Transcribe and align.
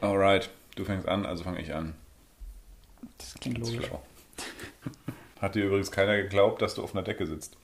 Alright, 0.00 0.50
du 0.76 0.84
fängst 0.84 1.08
an, 1.08 1.26
also 1.26 1.44
fange 1.44 1.60
ich 1.60 1.74
an. 1.74 1.94
Das 3.18 3.34
klingt 3.40 3.58
logisch. 3.58 3.86
Schlau. 3.86 4.02
Hat 5.40 5.54
dir 5.54 5.64
übrigens 5.64 5.90
keiner 5.90 6.16
geglaubt, 6.16 6.60
dass 6.62 6.74
du 6.74 6.82
auf 6.82 6.94
einer 6.94 7.02
Decke 7.02 7.26
sitzt. 7.26 7.56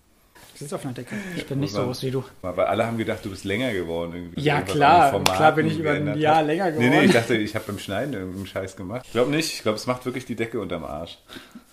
Ich 0.54 0.60
sitze 0.60 0.74
auf 0.76 0.84
einer 0.84 0.94
Decke. 0.94 1.14
Ich 1.36 1.46
bin 1.46 1.60
nicht 1.60 1.72
so 1.72 1.84
groß 1.84 2.02
wie 2.02 2.10
du. 2.10 2.24
Weil 2.40 2.58
alle 2.60 2.86
haben 2.86 2.96
gedacht, 2.96 3.22
du 3.24 3.28
bist 3.30 3.44
länger 3.44 3.72
geworden. 3.74 4.14
Irgendwie. 4.14 4.40
Ja, 4.40 4.62
klar. 4.62 5.22
Klar 5.22 5.54
bin 5.54 5.66
ich 5.66 5.78
über 5.78 5.90
ein 5.92 6.16
Jahr 6.18 6.36
hast. 6.36 6.46
länger 6.46 6.70
Nee, 6.70 6.78
nee, 6.78 6.86
geworden. 6.88 7.04
ich 7.04 7.12
dachte, 7.12 7.34
ich 7.36 7.54
habe 7.54 7.66
beim 7.66 7.78
Schneiden 7.78 8.14
irgendeinen 8.14 8.46
Scheiß 8.46 8.76
gemacht. 8.76 9.02
Ich 9.04 9.12
glaube 9.12 9.30
nicht. 9.30 9.52
Ich 9.52 9.62
glaube, 9.62 9.76
es 9.76 9.86
macht 9.86 10.06
wirklich 10.06 10.24
die 10.24 10.34
Decke 10.36 10.58
unterm 10.58 10.84
Arsch. 10.84 11.18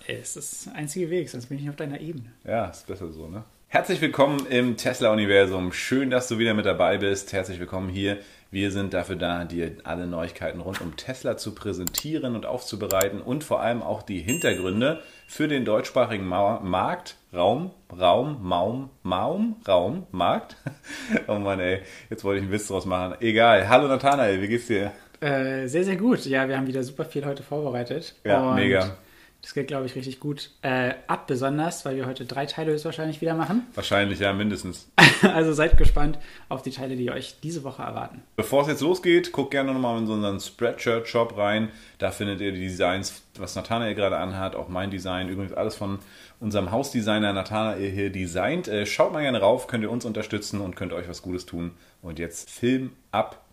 Es 0.06 0.36
ist 0.36 0.66
der 0.66 0.76
einzige 0.76 1.10
Weg, 1.10 1.30
sonst 1.30 1.46
bin 1.46 1.58
ich 1.58 1.64
nicht 1.64 1.70
auf 1.70 1.78
deiner 1.78 2.02
Ebene. 2.02 2.26
Ja, 2.44 2.66
ist 2.66 2.86
besser 2.88 3.10
so, 3.10 3.30
ne? 3.30 3.46
Herzlich 3.70 4.02
willkommen 4.02 4.46
im 4.48 4.76
Tesla-Universum. 4.76 5.72
Schön, 5.72 6.10
dass 6.10 6.28
du 6.28 6.38
wieder 6.38 6.54
mit 6.54 6.66
dabei 6.66 6.98
bist. 6.98 7.32
Herzlich 7.32 7.60
willkommen 7.60 7.88
hier. 7.88 8.18
Wir 8.54 8.70
sind 8.70 8.94
dafür 8.94 9.16
da, 9.16 9.46
dir 9.46 9.78
alle 9.84 10.06
Neuigkeiten 10.06 10.60
rund 10.60 10.80
um 10.80 10.96
Tesla 10.96 11.38
zu 11.38 11.56
präsentieren 11.56 12.36
und 12.36 12.46
aufzubereiten 12.46 13.20
und 13.20 13.44
vor 13.44 13.62
allem 13.62 13.82
auch 13.82 14.04
die 14.04 14.20
Hintergründe 14.20 15.02
für 15.26 15.48
den 15.48 15.66
deutschsprachigen 15.66 16.28
Markt, 16.28 17.16
Raum, 17.34 17.72
Raum, 18.00 18.44
Maum, 18.44 18.92
Maum, 19.02 19.56
Raum, 19.68 20.06
Markt. 20.12 20.56
Oh 21.28 21.40
Mann, 21.40 21.60
ey, 21.60 21.82
jetzt 22.12 22.24
wollte 22.24 22.38
ich 22.38 22.44
einen 22.44 22.52
Witz 22.52 22.68
draus 22.68 22.86
machen. 22.86 23.16
Egal. 23.22 23.70
Hallo 23.70 23.88
Nathanael, 23.88 24.40
wie 24.40 24.48
geht's 24.48 24.68
dir? 24.68 24.92
Äh, 25.20 25.66
sehr, 25.66 25.84
sehr 25.84 25.96
gut. 25.96 26.24
Ja, 26.26 26.48
wir 26.48 26.56
haben 26.56 26.68
wieder 26.68 26.84
super 26.84 27.06
viel 27.06 27.26
heute 27.26 27.42
vorbereitet. 27.42 28.14
Ja, 28.24 28.54
mega. 28.54 28.98
Das 29.44 29.54
geht, 29.54 29.68
glaube 29.68 29.86
ich, 29.86 29.96
richtig 29.96 30.22
gut 30.22 30.52
äh, 30.62 30.94
ab, 31.08 31.28
besonders, 31.28 31.84
weil 31.84 31.98
wir 31.98 32.06
heute 32.06 32.26
drei 32.26 32.46
Teile 32.46 32.72
höchstwahrscheinlich 32.72 33.20
wieder 33.20 33.36
machen. 33.36 33.68
Wahrscheinlich, 33.76 34.20
ja, 34.20 34.34
mindestens. 34.34 34.90
Also 35.22 35.54
seid 35.54 35.78
gespannt 35.78 36.18
auf 36.50 36.64
die 36.64 36.72
Teile, 36.72 36.96
die 36.96 37.10
euch 37.12 37.40
diese 37.42 37.64
Woche 37.64 37.82
erwarten. 37.82 38.22
Bevor 38.36 38.62
es 38.62 38.68
jetzt 38.68 38.82
losgeht, 38.82 39.32
guckt 39.32 39.52
gerne 39.52 39.74
nochmal 39.74 39.98
in 39.98 40.10
unseren 40.10 40.40
Spreadshirt-Shop 40.40 41.38
rein. 41.38 41.70
Da 41.98 42.12
findet 42.12 42.42
ihr 42.42 42.52
die 42.52 42.60
Designs, 42.60 43.22
was 43.38 43.56
Nathanael 43.56 43.96
gerade 43.96 44.18
anhat, 44.18 44.56
auch 44.56 44.70
mein 44.70 44.92
Design. 44.92 45.30
Übrigens 45.30 45.54
alles 45.54 45.76
von 45.76 46.00
unserem 46.40 46.72
Hausdesigner 46.72 47.34
Nathanael 47.34 47.90
hier 47.90 48.10
designt. 48.10 48.68
Äh, 48.68 48.86
schaut 48.86 49.12
mal 49.12 49.22
gerne 49.22 49.40
rauf, 49.40 49.68
könnt 49.68 49.84
ihr 49.84 49.92
uns 49.92 50.06
unterstützen 50.06 50.62
und 50.62 50.76
könnt 50.76 50.94
euch 50.94 51.08
was 51.10 51.22
Gutes 51.22 51.46
tun. 51.46 51.72
Und 52.02 52.20
jetzt 52.20 52.50
Film 52.50 52.92
ab. 53.12 53.44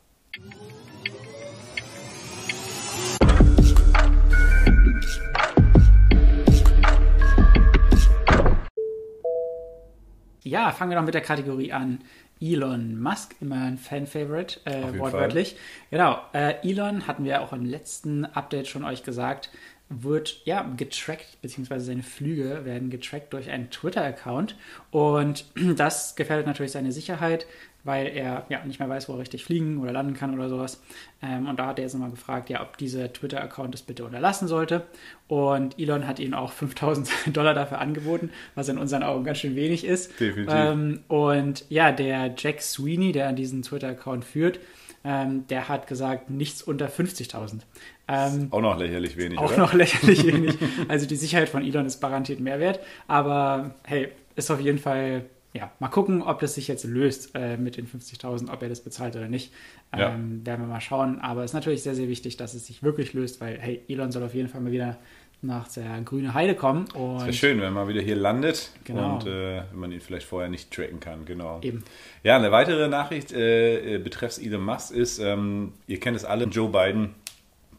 Ja, 10.50 10.72
fangen 10.72 10.90
wir 10.90 10.98
doch 10.98 11.04
mit 11.04 11.14
der 11.14 11.20
Kategorie 11.20 11.72
an. 11.72 12.00
Elon 12.40 13.00
Musk, 13.00 13.36
immer 13.40 13.62
ein 13.66 13.78
Fan-Favorite, 13.78 14.58
äh, 14.64 14.98
wortwörtlich. 14.98 15.54
Genau, 15.92 16.20
äh, 16.32 16.54
Elon, 16.68 17.06
hatten 17.06 17.22
wir 17.22 17.40
auch 17.42 17.52
im 17.52 17.64
letzten 17.64 18.24
Update 18.24 18.66
schon 18.66 18.82
euch 18.82 19.04
gesagt, 19.04 19.50
wird 19.90 20.44
ja 20.46 20.62
getrackt, 20.76 21.40
beziehungsweise 21.40 21.84
seine 21.84 22.02
Flüge 22.02 22.64
werden 22.64 22.90
getrackt 22.90 23.32
durch 23.32 23.48
einen 23.48 23.70
Twitter-Account. 23.70 24.56
Und 24.90 25.44
das 25.76 26.16
gefährdet 26.16 26.48
natürlich 26.48 26.72
seine 26.72 26.90
Sicherheit, 26.90 27.46
weil 27.84 28.06
er 28.08 28.44
ja 28.48 28.64
nicht 28.64 28.78
mehr 28.80 28.88
weiß, 28.88 29.08
wo 29.08 29.14
er 29.14 29.20
richtig 29.20 29.44
fliegen 29.44 29.78
oder 29.78 29.92
landen 29.92 30.14
kann 30.14 30.34
oder 30.34 30.48
sowas. 30.48 30.82
Ähm, 31.22 31.48
und 31.48 31.58
da 31.58 31.66
hat 31.66 31.78
er 31.78 31.84
jetzt 31.84 31.94
nochmal 31.94 32.10
gefragt, 32.10 32.50
ja, 32.50 32.62
ob 32.62 32.76
dieser 32.78 33.12
Twitter-Account 33.12 33.74
das 33.74 33.82
bitte 33.82 34.04
unterlassen 34.04 34.48
sollte. 34.48 34.82
Und 35.28 35.78
Elon 35.78 36.06
hat 36.06 36.18
ihm 36.18 36.34
auch 36.34 36.52
5000 36.52 37.36
Dollar 37.36 37.54
dafür 37.54 37.78
angeboten, 37.78 38.30
was 38.54 38.68
in 38.68 38.78
unseren 38.78 39.02
Augen 39.02 39.24
ganz 39.24 39.38
schön 39.38 39.56
wenig 39.56 39.84
ist. 39.84 40.18
Definitiv. 40.20 40.54
Ähm, 40.54 41.00
und 41.08 41.64
ja, 41.68 41.92
der 41.92 42.34
Jack 42.36 42.62
Sweeney, 42.62 43.12
der 43.12 43.32
diesen 43.32 43.62
Twitter-Account 43.62 44.24
führt, 44.24 44.60
ähm, 45.02 45.46
der 45.48 45.68
hat 45.70 45.86
gesagt, 45.86 46.28
nichts 46.28 46.62
unter 46.62 46.86
50.000. 46.88 47.60
Ähm, 48.06 48.48
Auch 48.50 48.60
noch 48.60 48.78
lächerlich 48.78 49.16
wenig, 49.16 49.38
auch 49.38 49.48
oder? 49.52 49.56
noch 49.58 49.72
lächerlich 49.72 50.26
wenig. 50.26 50.58
Also 50.88 51.06
die 51.06 51.16
Sicherheit 51.16 51.48
von 51.48 51.64
Elon 51.64 51.86
ist 51.86 52.00
garantiert 52.00 52.40
mehr 52.40 52.60
wert. 52.60 52.80
Aber 53.08 53.74
hey, 53.84 54.08
ist 54.36 54.50
auf 54.50 54.60
jeden 54.60 54.78
Fall, 54.78 55.24
ja, 55.52 55.70
mal 55.80 55.88
gucken, 55.88 56.22
ob 56.22 56.38
das 56.40 56.54
sich 56.54 56.68
jetzt 56.68 56.84
löst 56.84 57.30
äh, 57.34 57.56
mit 57.56 57.76
den 57.76 57.86
50.000, 57.88 58.52
ob 58.52 58.62
er 58.62 58.68
das 58.68 58.80
bezahlt 58.80 59.16
oder 59.16 59.28
nicht. 59.28 59.52
Ähm, 59.92 59.98
Ja. 59.98 60.08
Werden 60.46 60.60
wir 60.62 60.68
mal 60.68 60.80
schauen. 60.80 61.18
Aber 61.20 61.42
es 61.42 61.50
ist 61.50 61.54
natürlich 61.54 61.82
sehr, 61.82 61.94
sehr 61.94 62.08
wichtig, 62.08 62.36
dass 62.36 62.54
es 62.54 62.66
sich 62.66 62.82
wirklich 62.82 63.12
löst, 63.14 63.40
weil, 63.40 63.58
hey, 63.58 63.82
Elon 63.88 64.12
soll 64.12 64.22
auf 64.22 64.34
jeden 64.34 64.48
Fall 64.48 64.60
mal 64.60 64.70
wieder 64.72 64.96
nach 65.42 65.68
der 65.68 66.00
grüne 66.02 66.34
Heide 66.34 66.54
kommen. 66.54 66.84
Und 66.94 67.20
Wäre 67.20 67.32
schön, 67.32 67.56
wenn 67.58 67.64
er 67.64 67.70
mal 67.70 67.88
wieder 67.88 68.02
hier 68.02 68.14
landet 68.14 68.70
Genau. 68.84 69.14
und 69.14 69.26
äh, 69.26 69.62
wenn 69.70 69.78
man 69.80 69.90
ihn 69.90 70.00
vielleicht 70.00 70.26
vorher 70.26 70.50
nicht 70.50 70.70
tracken 70.70 71.00
kann, 71.00 71.24
genau. 71.24 71.58
Eben. 71.62 71.82
Ja, 72.22 72.36
eine 72.36 72.52
weitere 72.52 72.88
Nachricht 72.88 73.32
äh, 73.32 73.94
äh, 73.96 73.98
betreffs 73.98 74.36
Elon 74.38 74.62
Musk 74.62 74.92
ist, 74.92 75.18
ähm, 75.18 75.72
ihr 75.86 75.98
kennt 75.98 76.16
es 76.16 76.26
alle, 76.26 76.44
Joe 76.44 76.68
Biden, 76.68 77.14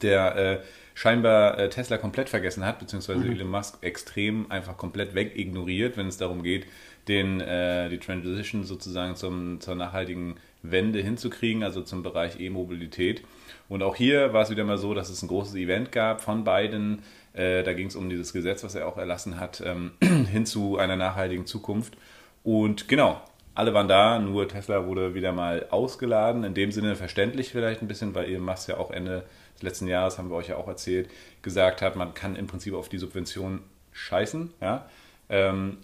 der 0.01 0.35
äh, 0.35 0.59
scheinbar 0.95 1.57
äh, 1.59 1.69
Tesla 1.69 1.97
komplett 1.97 2.29
vergessen 2.29 2.65
hat, 2.65 2.79
beziehungsweise 2.79 3.23
Elon 3.27 3.47
Musk 3.49 3.77
extrem 3.81 4.49
einfach 4.51 4.75
komplett 4.75 5.13
wegignoriert, 5.13 5.97
wenn 5.97 6.07
es 6.07 6.17
darum 6.17 6.41
geht, 6.43 6.65
den, 7.07 7.41
äh, 7.41 7.89
die 7.89 7.97
Transition 7.99 8.63
sozusagen 8.63 9.15
zum, 9.15 9.59
zur 9.59 9.75
nachhaltigen 9.75 10.35
Wende 10.63 11.01
hinzukriegen, 11.01 11.63
also 11.63 11.81
zum 11.81 12.03
Bereich 12.03 12.39
E-Mobilität. 12.39 13.23
Und 13.69 13.83
auch 13.83 13.95
hier 13.95 14.33
war 14.33 14.43
es 14.43 14.49
wieder 14.49 14.63
mal 14.63 14.77
so, 14.77 14.93
dass 14.93 15.09
es 15.09 15.21
ein 15.21 15.27
großes 15.27 15.55
Event 15.55 15.91
gab 15.91 16.21
von 16.21 16.43
Biden. 16.43 17.03
Äh, 17.33 17.63
da 17.63 17.73
ging 17.73 17.87
es 17.87 17.95
um 17.95 18.09
dieses 18.09 18.33
Gesetz, 18.33 18.63
was 18.63 18.75
er 18.75 18.87
auch 18.87 18.97
erlassen 18.97 19.39
hat, 19.39 19.63
ähm, 19.65 19.91
hin 20.01 20.45
zu 20.45 20.77
einer 20.77 20.95
nachhaltigen 20.95 21.45
Zukunft. 21.45 21.97
Und 22.43 22.87
genau, 22.87 23.21
alle 23.53 23.73
waren 23.73 23.87
da, 23.87 24.19
nur 24.19 24.47
Tesla 24.47 24.85
wurde 24.85 25.13
wieder 25.13 25.31
mal 25.31 25.67
ausgeladen. 25.69 26.43
In 26.43 26.53
dem 26.53 26.71
Sinne 26.71 26.95
verständlich 26.95 27.51
vielleicht 27.51 27.81
ein 27.81 27.87
bisschen, 27.87 28.15
weil 28.15 28.25
Elon 28.25 28.45
Musk 28.45 28.69
ja 28.69 28.77
auch 28.77 28.91
Ende 28.91 29.23
des 29.55 29.63
letzten 29.63 29.87
Jahres, 29.87 30.17
haben 30.17 30.29
wir 30.29 30.35
euch 30.35 30.49
ja 30.49 30.57
auch 30.57 30.67
erzählt, 30.67 31.09
gesagt 31.41 31.81
hat, 31.81 31.95
man 31.95 32.13
kann 32.13 32.35
im 32.35 32.47
Prinzip 32.47 32.73
auf 32.73 32.89
die 32.89 32.97
Subvention 32.97 33.61
scheißen. 33.91 34.53
Ja? 34.61 34.89
Ähm, 35.29 35.77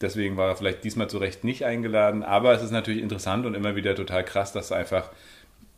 deswegen 0.00 0.36
war 0.36 0.48
er 0.48 0.56
vielleicht 0.56 0.84
diesmal 0.84 1.08
zu 1.08 1.18
Recht 1.18 1.44
nicht 1.44 1.64
eingeladen. 1.64 2.22
Aber 2.22 2.52
es 2.52 2.62
ist 2.62 2.70
natürlich 2.70 3.02
interessant 3.02 3.46
und 3.46 3.54
immer 3.54 3.76
wieder 3.76 3.94
total 3.94 4.24
krass, 4.24 4.52
dass 4.52 4.72
einfach 4.72 5.10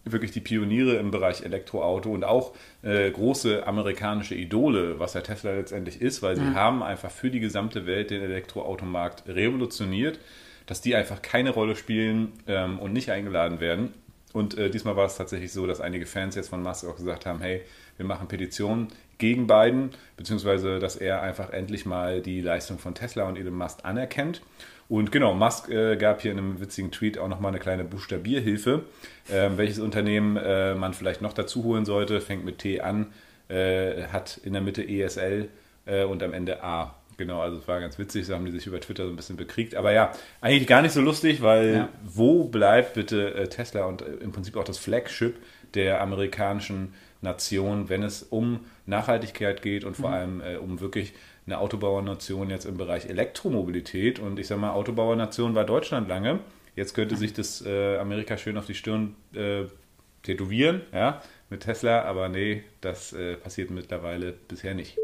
wirklich 0.05 0.33
die 0.33 0.41
Pioniere 0.41 0.97
im 0.97 1.11
Bereich 1.11 1.43
Elektroauto 1.43 2.11
und 2.11 2.25
auch 2.25 2.55
äh, 2.83 3.11
große 3.11 3.67
amerikanische 3.67 4.35
Idole, 4.35 4.99
was 4.99 5.15
ja 5.15 5.21
Tesla 5.21 5.53
letztendlich 5.53 6.01
ist, 6.01 6.23
weil 6.23 6.37
sie 6.37 6.55
haben 6.55 6.83
einfach 6.83 7.11
für 7.11 7.31
die 7.31 7.39
gesamte 7.39 7.87
Welt 7.87 8.11
den 8.11 8.21
Elektroautomarkt 8.21 9.29
revolutioniert, 9.29 10.19
dass 10.67 10.81
die 10.81 10.97
einfach 10.97 11.23
keine 11.23 11.51
Rolle 11.51 11.77
spielen 11.77 12.33
ähm, 12.49 12.81
und 12.81 12.93
nicht 12.93 13.11
eingeladen 13.11 13.61
werden. 13.61 13.95
Und 14.33 14.57
äh, 14.57 14.71
diesmal 14.71 14.97
war 14.97 15.07
es 15.07 15.17
tatsächlich 15.17 15.53
so, 15.53 15.67
dass 15.67 15.81
einige 15.81 16.07
Fans 16.07 16.35
jetzt 16.35 16.49
von 16.49 16.63
Musk 16.63 16.87
auch 16.87 16.97
gesagt 16.97 17.27
haben, 17.27 17.41
hey, 17.41 17.63
wir 18.03 18.09
machen 18.09 18.29
Petitionen 18.29 18.89
gegen 19.19 19.47
Biden, 19.47 19.91
beziehungsweise 20.17 20.81
dass 20.81 20.97
er 20.97 21.23
einfach 21.23 21.51
endlich 21.51 21.87
mal 21.87 22.21
die 22.21 22.41
Leistung 22.41 22.79
von 22.79 22.95
Tesla 22.95 23.29
und 23.29 23.39
Elon 23.39 23.55
Musk 23.55 23.85
anerkennt. 23.85 24.43
Und 24.89 25.13
genau, 25.13 25.33
Musk 25.33 25.71
äh, 25.71 25.97
gab 25.97 26.21
hier 26.21 26.33
in 26.33 26.39
einem 26.39 26.61
witzigen 26.61 26.91
Tweet 26.91 27.17
auch 27.17 27.29
nochmal 27.29 27.53
eine 27.53 27.61
kleine 27.61 27.85
Buchstabierhilfe, 27.85 28.83
ähm, 29.31 29.57
welches 29.57 29.79
Unternehmen 29.79 30.37
äh, 30.37 30.75
man 30.75 30.93
vielleicht 30.93 31.23
noch 31.23 31.33
dazu 31.33 31.63
holen 31.63 31.85
sollte, 31.85 32.21
fängt 32.21 32.45
mit 32.45 32.59
T 32.59 32.81
an, 32.81 33.07
äh, 33.49 34.03
hat 34.13 34.41
in 34.43 34.53
der 34.53 34.63
Mitte 34.63 34.87
ESL 34.87 35.49
äh, 35.87 36.05
und 36.05 36.23
am 36.23 36.35
Ende 36.35 36.63
A. 36.65 36.95
Genau, 37.23 37.41
also 37.41 37.59
es 37.59 37.69
war 37.69 37.79
ganz 37.79 38.01
witzig, 38.01 38.27
so 38.27 38.35
haben 38.35 38.45
die 38.45 38.51
sich 38.51 38.67
über 38.67 38.81
Twitter 38.81 39.05
so 39.05 39.11
ein 39.11 39.15
bisschen 39.15 39.37
bekriegt. 39.37 39.77
Aber 39.77 39.93
ja, 39.93 40.11
eigentlich 40.41 40.67
gar 40.67 40.83
nicht 40.83 40.91
so 40.91 41.01
lustig, 41.01 41.41
weil 41.41 41.75
Ja. 41.75 41.89
wo 42.05 42.43
bleibt 42.49 42.95
bitte 42.95 43.33
äh, 43.35 43.47
Tesla 43.49 43.85
und 43.85 44.03
äh, 44.03 44.07
im 44.15 44.33
Prinzip 44.33 44.57
auch 44.57 44.65
das 44.65 44.79
Flagship 44.79 45.37
der 45.75 46.01
amerikanischen 46.01 46.95
Nation, 47.21 47.89
wenn 47.89 48.03
es 48.03 48.25
um 48.25 48.59
Nachhaltigkeit 48.87 49.63
geht 49.63 49.85
und 49.85 49.97
vor 49.97 50.11
allem 50.11 50.41
äh, 50.41 50.57
um 50.57 50.81
wirklich 50.81 51.13
eine 51.47 51.59
Autobauernation 51.59 52.51
jetzt 52.51 52.65
im 52.65 52.77
Bereich 52.77 53.07
Elektromobilität. 53.07 54.19
Und 54.19 54.41
ich 54.41 54.49
sage 54.49 54.61
mal, 54.61 54.73
Autobauernation 54.73 55.55
war 55.55 55.65
Deutschland 55.65 56.09
lange. 56.09 56.41
Jetzt 56.75 56.95
könnte 56.95 57.15
sich 57.15 57.33
das 57.33 57.65
äh, 57.65 57.99
Amerika 57.99 58.37
schön 58.37 58.59
auf 58.59 58.67
die 58.67 58.75
Stirn 58.75 59.15
äh, 59.33 59.67
tätowieren, 60.25 60.81
ja, 60.93 61.23
mit 61.51 61.61
Tesla, 61.61 62.03
aber 62.03 62.29
nee, 62.29 62.65
das 62.81 63.13
äh, 63.13 63.37
passiert 63.37 63.71
mittlerweile 63.71 64.33
bisher 64.49 64.75
nicht. 64.75 64.97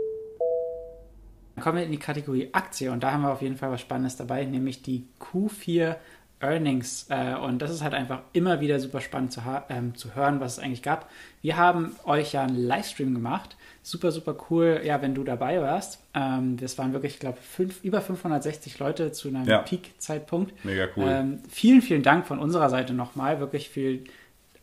Dann 1.58 1.64
kommen 1.64 1.78
wir 1.78 1.84
in 1.86 1.90
die 1.90 1.98
Kategorie 1.98 2.50
Aktie 2.52 2.92
und 2.92 3.02
da 3.02 3.10
haben 3.10 3.22
wir 3.22 3.32
auf 3.32 3.42
jeden 3.42 3.56
Fall 3.56 3.72
was 3.72 3.80
Spannendes 3.80 4.14
dabei, 4.16 4.44
nämlich 4.44 4.80
die 4.80 5.08
Q4 5.20 5.96
Earnings. 6.38 7.06
Äh, 7.08 7.34
und 7.34 7.60
das 7.60 7.72
ist 7.72 7.82
halt 7.82 7.94
einfach 7.94 8.20
immer 8.32 8.60
wieder 8.60 8.78
super 8.78 9.00
spannend 9.00 9.32
zu, 9.32 9.40
ähm, 9.68 9.96
zu 9.96 10.14
hören, 10.14 10.38
was 10.38 10.58
es 10.58 10.62
eigentlich 10.62 10.84
gab. 10.84 11.10
Wir 11.42 11.56
haben 11.56 11.96
euch 12.04 12.32
ja 12.34 12.42
einen 12.44 12.54
Livestream 12.54 13.12
gemacht. 13.12 13.56
Super, 13.82 14.12
super 14.12 14.36
cool, 14.50 14.82
ja, 14.84 15.02
wenn 15.02 15.16
du 15.16 15.24
dabei 15.24 15.60
warst. 15.60 16.00
Ähm, 16.14 16.56
das 16.58 16.78
waren 16.78 16.92
wirklich, 16.92 17.14
ich 17.14 17.18
glaube, 17.18 17.38
über 17.82 18.00
560 18.00 18.78
Leute 18.78 19.10
zu 19.10 19.26
einem 19.26 19.44
Ja. 19.48 19.58
Peak-Zeitpunkt. 19.58 20.64
Mega 20.64 20.86
cool. 20.96 21.06
Ähm, 21.08 21.38
vielen, 21.48 21.82
vielen 21.82 22.04
Dank 22.04 22.28
von 22.28 22.38
unserer 22.38 22.70
Seite 22.70 22.94
nochmal. 22.94 23.40
Wirklich 23.40 23.68
viel, 23.68 24.04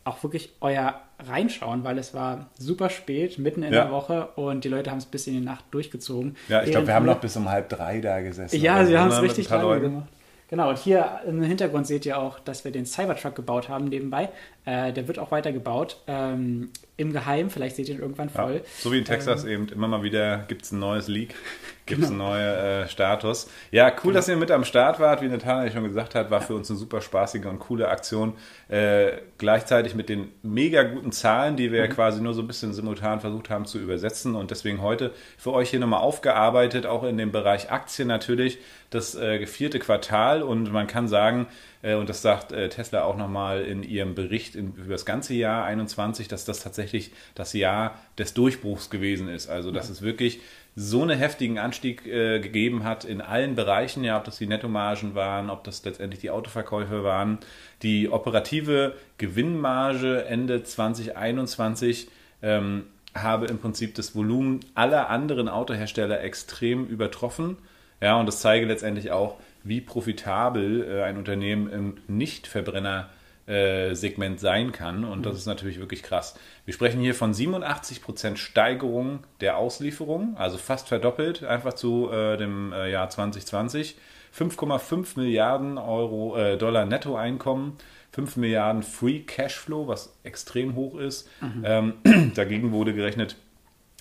auch 0.06 0.22
wirklich 0.22 0.52
euer 0.60 1.00
Reinschauen, 1.26 1.82
weil 1.84 1.98
es 1.98 2.14
war 2.14 2.46
super 2.58 2.90
spät, 2.90 3.38
mitten 3.38 3.62
in 3.62 3.72
Ja. 3.72 3.84
der 3.84 3.92
Woche 3.92 4.28
und 4.36 4.64
die 4.64 4.68
Leute 4.68 4.90
haben 4.90 4.98
es 4.98 5.06
bis 5.06 5.26
in 5.26 5.34
die 5.34 5.40
Nacht 5.40 5.64
durchgezogen. 5.70 6.36
Ja, 6.48 6.62
ich 6.62 6.70
glaube, 6.70 6.86
wir 6.86 6.94
haben 6.94 7.06
wir- 7.06 7.12
noch 7.14 7.20
bis 7.20 7.36
um 7.36 7.48
halb 7.48 7.68
drei 7.68 8.00
da 8.00 8.20
gesessen. 8.20 8.60
ja, 8.60 8.76
oder 8.76 8.86
sie 8.86 8.92
so, 8.92 8.98
haben 8.98 9.10
es 9.10 9.22
richtig 9.22 9.48
lange 9.50 9.80
gemacht. 9.80 10.08
Genau, 10.48 10.68
und 10.68 10.78
hier 10.78 11.20
im 11.26 11.42
Hintergrund 11.42 11.88
seht 11.88 12.06
ihr 12.06 12.18
auch, 12.18 12.38
dass 12.38 12.64
wir 12.64 12.70
den 12.70 12.86
Cybertruck 12.86 13.34
gebaut 13.34 13.68
haben 13.68 13.86
nebenbei. 13.86 14.28
Äh, 14.66 14.92
der 14.92 15.06
wird 15.06 15.20
auch 15.20 15.30
weiter 15.30 15.52
gebaut. 15.52 15.98
Ähm, 16.08 16.70
Im 16.96 17.12
Geheimen, 17.12 17.50
vielleicht 17.50 17.76
seht 17.76 17.88
ihr 17.88 17.94
ihn 17.94 18.00
irgendwann 18.00 18.28
voll. 18.28 18.54
Ja, 18.54 18.60
so 18.80 18.90
wie 18.90 18.98
in 18.98 19.04
Texas 19.04 19.44
ähm, 19.44 19.50
eben 19.50 19.68
immer 19.68 19.86
mal 19.86 20.02
wieder 20.02 20.38
gibt 20.48 20.62
es 20.62 20.72
ein 20.72 20.80
neues 20.80 21.06
Leak, 21.06 21.36
gibt 21.86 22.02
es 22.02 22.08
genau. 22.08 22.32
einen 22.32 22.44
neuen 22.44 22.82
äh, 22.82 22.88
Status. 22.88 23.48
Ja, 23.70 23.86
cool, 23.86 23.94
genau. 24.02 24.14
dass 24.14 24.28
ihr 24.28 24.36
mit 24.36 24.50
am 24.50 24.64
Start 24.64 24.98
wart. 24.98 25.22
Wie 25.22 25.28
Nathanael 25.28 25.70
schon 25.70 25.84
gesagt 25.84 26.16
hat, 26.16 26.32
war 26.32 26.40
für 26.40 26.56
uns 26.56 26.68
eine 26.68 26.80
super 26.80 27.00
spaßige 27.00 27.46
und 27.46 27.60
coole 27.60 27.86
Aktion. 27.86 28.32
Äh, 28.68 29.12
gleichzeitig 29.38 29.94
mit 29.94 30.08
den 30.08 30.32
mega 30.42 30.82
guten 30.82 31.12
Zahlen, 31.12 31.56
die 31.56 31.70
wir 31.70 31.84
mhm. 31.84 31.88
ja 31.88 31.94
quasi 31.94 32.20
nur 32.20 32.34
so 32.34 32.42
ein 32.42 32.48
bisschen 32.48 32.72
simultan 32.72 33.20
versucht 33.20 33.50
haben 33.50 33.66
zu 33.66 33.78
übersetzen 33.78 34.34
und 34.34 34.50
deswegen 34.50 34.82
heute 34.82 35.12
für 35.38 35.52
euch 35.52 35.70
hier 35.70 35.78
nochmal 35.78 36.00
aufgearbeitet, 36.00 36.86
auch 36.86 37.04
in 37.04 37.16
dem 37.18 37.30
Bereich 37.30 37.70
Aktien 37.70 38.08
natürlich, 38.08 38.58
das 38.90 39.14
äh, 39.14 39.46
vierte 39.46 39.78
Quartal 39.78 40.42
und 40.42 40.72
man 40.72 40.88
kann 40.88 41.06
sagen, 41.06 41.46
und 41.94 42.08
das 42.08 42.22
sagt 42.22 42.52
äh, 42.52 42.68
Tesla 42.68 43.04
auch 43.04 43.16
nochmal 43.16 43.62
in 43.62 43.82
ihrem 43.82 44.14
Bericht 44.14 44.54
über 44.54 44.92
das 44.92 45.06
ganze 45.06 45.34
Jahr 45.34 45.64
21, 45.64 46.28
dass 46.28 46.44
das 46.44 46.60
tatsächlich 46.60 47.12
das 47.34 47.52
Jahr 47.52 47.98
des 48.18 48.34
Durchbruchs 48.34 48.90
gewesen 48.90 49.28
ist. 49.28 49.48
Also 49.48 49.70
dass 49.70 49.88
es 49.88 50.02
wirklich 50.02 50.40
so 50.74 51.02
einen 51.02 51.18
heftigen 51.18 51.58
Anstieg 51.58 52.06
äh, 52.06 52.38
gegeben 52.38 52.84
hat 52.84 53.04
in 53.04 53.22
allen 53.22 53.54
Bereichen, 53.54 54.04
ja, 54.04 54.18
ob 54.18 54.24
das 54.24 54.36
die 54.36 54.46
Nettomargen 54.46 55.14
waren, 55.14 55.48
ob 55.48 55.64
das 55.64 55.82
letztendlich 55.84 56.20
die 56.20 56.30
Autoverkäufe 56.30 57.02
waren. 57.02 57.38
Die 57.82 58.10
operative 58.10 58.94
Gewinnmarge 59.16 60.26
Ende 60.26 60.62
2021 60.62 62.08
ähm, 62.42 62.84
habe 63.14 63.46
im 63.46 63.58
Prinzip 63.58 63.94
das 63.94 64.14
Volumen 64.14 64.60
aller 64.74 65.08
anderen 65.08 65.48
Autohersteller 65.48 66.22
extrem 66.22 66.86
übertroffen. 66.86 67.56
Ja, 68.00 68.20
und 68.20 68.26
das 68.26 68.40
zeige 68.40 68.66
letztendlich 68.66 69.10
auch, 69.10 69.38
wie 69.66 69.80
profitabel 69.80 70.86
äh, 70.88 71.02
ein 71.02 71.16
Unternehmen 71.16 71.68
im 71.70 71.96
Nicht-Verbrenner-Segment 72.08 74.40
sein 74.40 74.72
kann. 74.72 75.04
Und 75.04 75.24
das 75.26 75.34
mhm. 75.34 75.38
ist 75.38 75.46
natürlich 75.46 75.78
wirklich 75.78 76.02
krass. 76.02 76.36
Wir 76.64 76.74
sprechen 76.74 77.00
hier 77.00 77.14
von 77.14 77.32
87% 77.32 78.36
Steigerung 78.36 79.20
der 79.40 79.56
Auslieferung, 79.56 80.36
also 80.36 80.58
fast 80.58 80.88
verdoppelt, 80.88 81.44
einfach 81.44 81.74
zu 81.74 82.10
äh, 82.10 82.36
dem 82.36 82.72
äh, 82.72 82.90
Jahr 82.90 83.08
2020. 83.10 83.94
5,5 84.36 85.18
Milliarden 85.18 85.78
Euro, 85.78 86.36
äh, 86.36 86.58
Dollar 86.58 86.84
Nettoeinkommen, 86.84 87.72
5 88.12 88.36
Milliarden 88.36 88.82
Free 88.82 89.20
Cashflow, 89.20 89.88
was 89.88 90.14
extrem 90.24 90.74
hoch 90.74 90.98
ist. 90.98 91.30
Mhm. 91.40 91.62
Ähm, 91.64 91.94
dagegen 92.34 92.72
wurde 92.72 92.94
gerechnet 92.94 93.36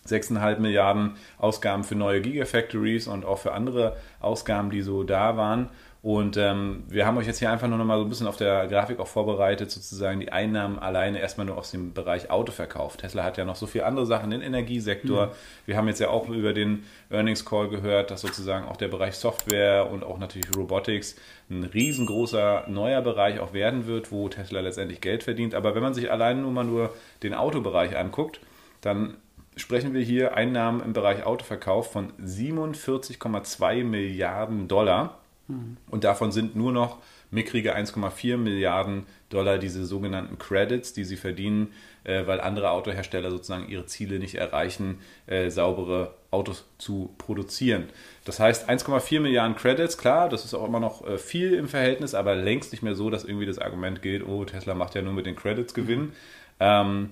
6,5 0.08 0.60
Milliarden 0.60 1.16
Ausgaben 1.38 1.84
für 1.84 1.96
neue 1.96 2.22
Gigafactories 2.22 3.08
und 3.08 3.26
auch 3.26 3.40
für 3.40 3.54
andere 3.54 3.96
Ausgaben, 4.20 4.70
die 4.70 4.82
so 4.82 5.04
da 5.04 5.38
waren. 5.38 5.70
Und 6.06 6.38
ähm, 6.38 6.84
wir 6.88 7.08
haben 7.08 7.18
euch 7.18 7.26
jetzt 7.26 7.40
hier 7.40 7.50
einfach 7.50 7.68
nur 7.68 7.80
noch 7.80 7.86
mal 7.86 7.98
so 7.98 8.04
ein 8.04 8.10
bisschen 8.10 8.28
auf 8.28 8.38
der 8.38 8.68
Grafik 8.68 9.00
auch 9.00 9.08
vorbereitet, 9.08 9.72
sozusagen 9.72 10.20
die 10.20 10.32
Einnahmen 10.32 10.78
alleine 10.78 11.20
erstmal 11.20 11.48
nur 11.48 11.58
aus 11.58 11.72
dem 11.72 11.94
Bereich 11.94 12.30
Autoverkauf. 12.30 12.96
Tesla 12.96 13.24
hat 13.24 13.40
ja 13.40 13.44
noch 13.44 13.56
so 13.56 13.66
viele 13.66 13.88
andere 13.88 14.06
Sachen, 14.06 14.30
den 14.30 14.42
Energiesektor. 14.42 15.26
Mhm. 15.26 15.32
Wir 15.66 15.78
haben 15.78 15.88
jetzt 15.88 16.00
ja 16.00 16.10
auch 16.10 16.30
über 16.30 16.54
den 16.54 16.84
Earnings 17.10 17.44
Call 17.44 17.70
gehört, 17.70 18.12
dass 18.12 18.22
sozusagen 18.22 18.68
auch 18.68 18.78
der 18.78 18.90
Bereich 18.90 19.16
Software 19.16 19.90
und 19.90 20.04
auch 20.04 20.20
natürlich 20.20 20.56
Robotics 20.56 21.16
ein 21.50 21.64
riesengroßer 21.64 22.66
neuer 22.68 23.02
Bereich 23.02 23.40
auch 23.40 23.54
werden 23.54 23.88
wird, 23.88 24.12
wo 24.12 24.30
Tesla 24.30 24.60
letztendlich 24.60 25.02
Geld 25.02 25.24
verdient. 25.24 25.56
Aber 25.56 25.74
wenn 25.74 25.82
man 25.82 25.96
sich 25.96 26.12
alleine 26.12 26.42
nur 26.42 26.52
mal 26.52 26.66
nur 26.66 26.94
den 27.24 27.34
Autobereich 27.34 27.98
anguckt, 27.98 28.42
dann 28.82 29.18
sprechen 29.56 29.94
wir 29.94 30.02
hier 30.02 30.36
Einnahmen 30.36 30.82
im 30.82 30.94
Bereich 30.94 31.26
Autoverkauf 31.26 31.92
von 31.92 32.12
47,2 32.22 33.84
Milliarden 33.84 34.68
Dollar. 34.68 35.20
Mhm. 35.48 35.78
Und 35.90 36.04
davon 36.04 36.32
sind 36.32 36.56
nur 36.56 36.72
noch 36.72 36.98
mickrige 37.32 37.76
1,4 37.76 38.38
Milliarden 38.38 39.06
Dollar 39.30 39.58
diese 39.58 39.86
sogenannten 39.86 40.38
Credits, 40.38 40.94
die 40.94 41.04
sie 41.04 41.18
verdienen, 41.18 41.74
äh, 42.04 42.26
weil 42.26 42.40
andere 42.40 42.72
Autohersteller 42.72 43.32
sozusagen 43.32 43.68
ihre 43.68 43.86
Ziele 43.86 44.20
nicht 44.20 44.36
erreichen, 44.36 45.00
äh, 45.28 45.50
saubere 45.50 46.14
Autos 46.32 46.66
zu 46.78 47.14
produzieren. 47.18 47.90
Das 48.24 48.40
heißt 48.40 48.70
1,4 48.70 49.20
Milliarden 49.20 49.56
Credits, 49.56 49.98
klar, 49.98 50.30
das 50.30 50.46
ist 50.46 50.54
auch 50.54 50.68
immer 50.68 50.80
noch 50.80 51.06
äh, 51.08 51.18
viel 51.18 51.54
im 51.54 51.68
Verhältnis, 51.68 52.14
aber 52.14 52.36
längst 52.36 52.72
nicht 52.72 52.82
mehr 52.82 52.96
so, 52.96 53.10
dass 53.10 53.26
irgendwie 53.26 53.46
das 53.46 53.60
Argument 53.60 54.02
gilt, 54.02 54.26
oh, 54.28 54.46
Tesla 54.46 54.74
macht 54.74 54.96
ja 54.96 55.02
nur 55.02 55.14
mit 55.14 55.26
den 55.26 55.36
Credits 55.36 55.74
Gewinn. 55.74 56.02
Mhm. 56.02 56.12
Ähm, 56.60 57.10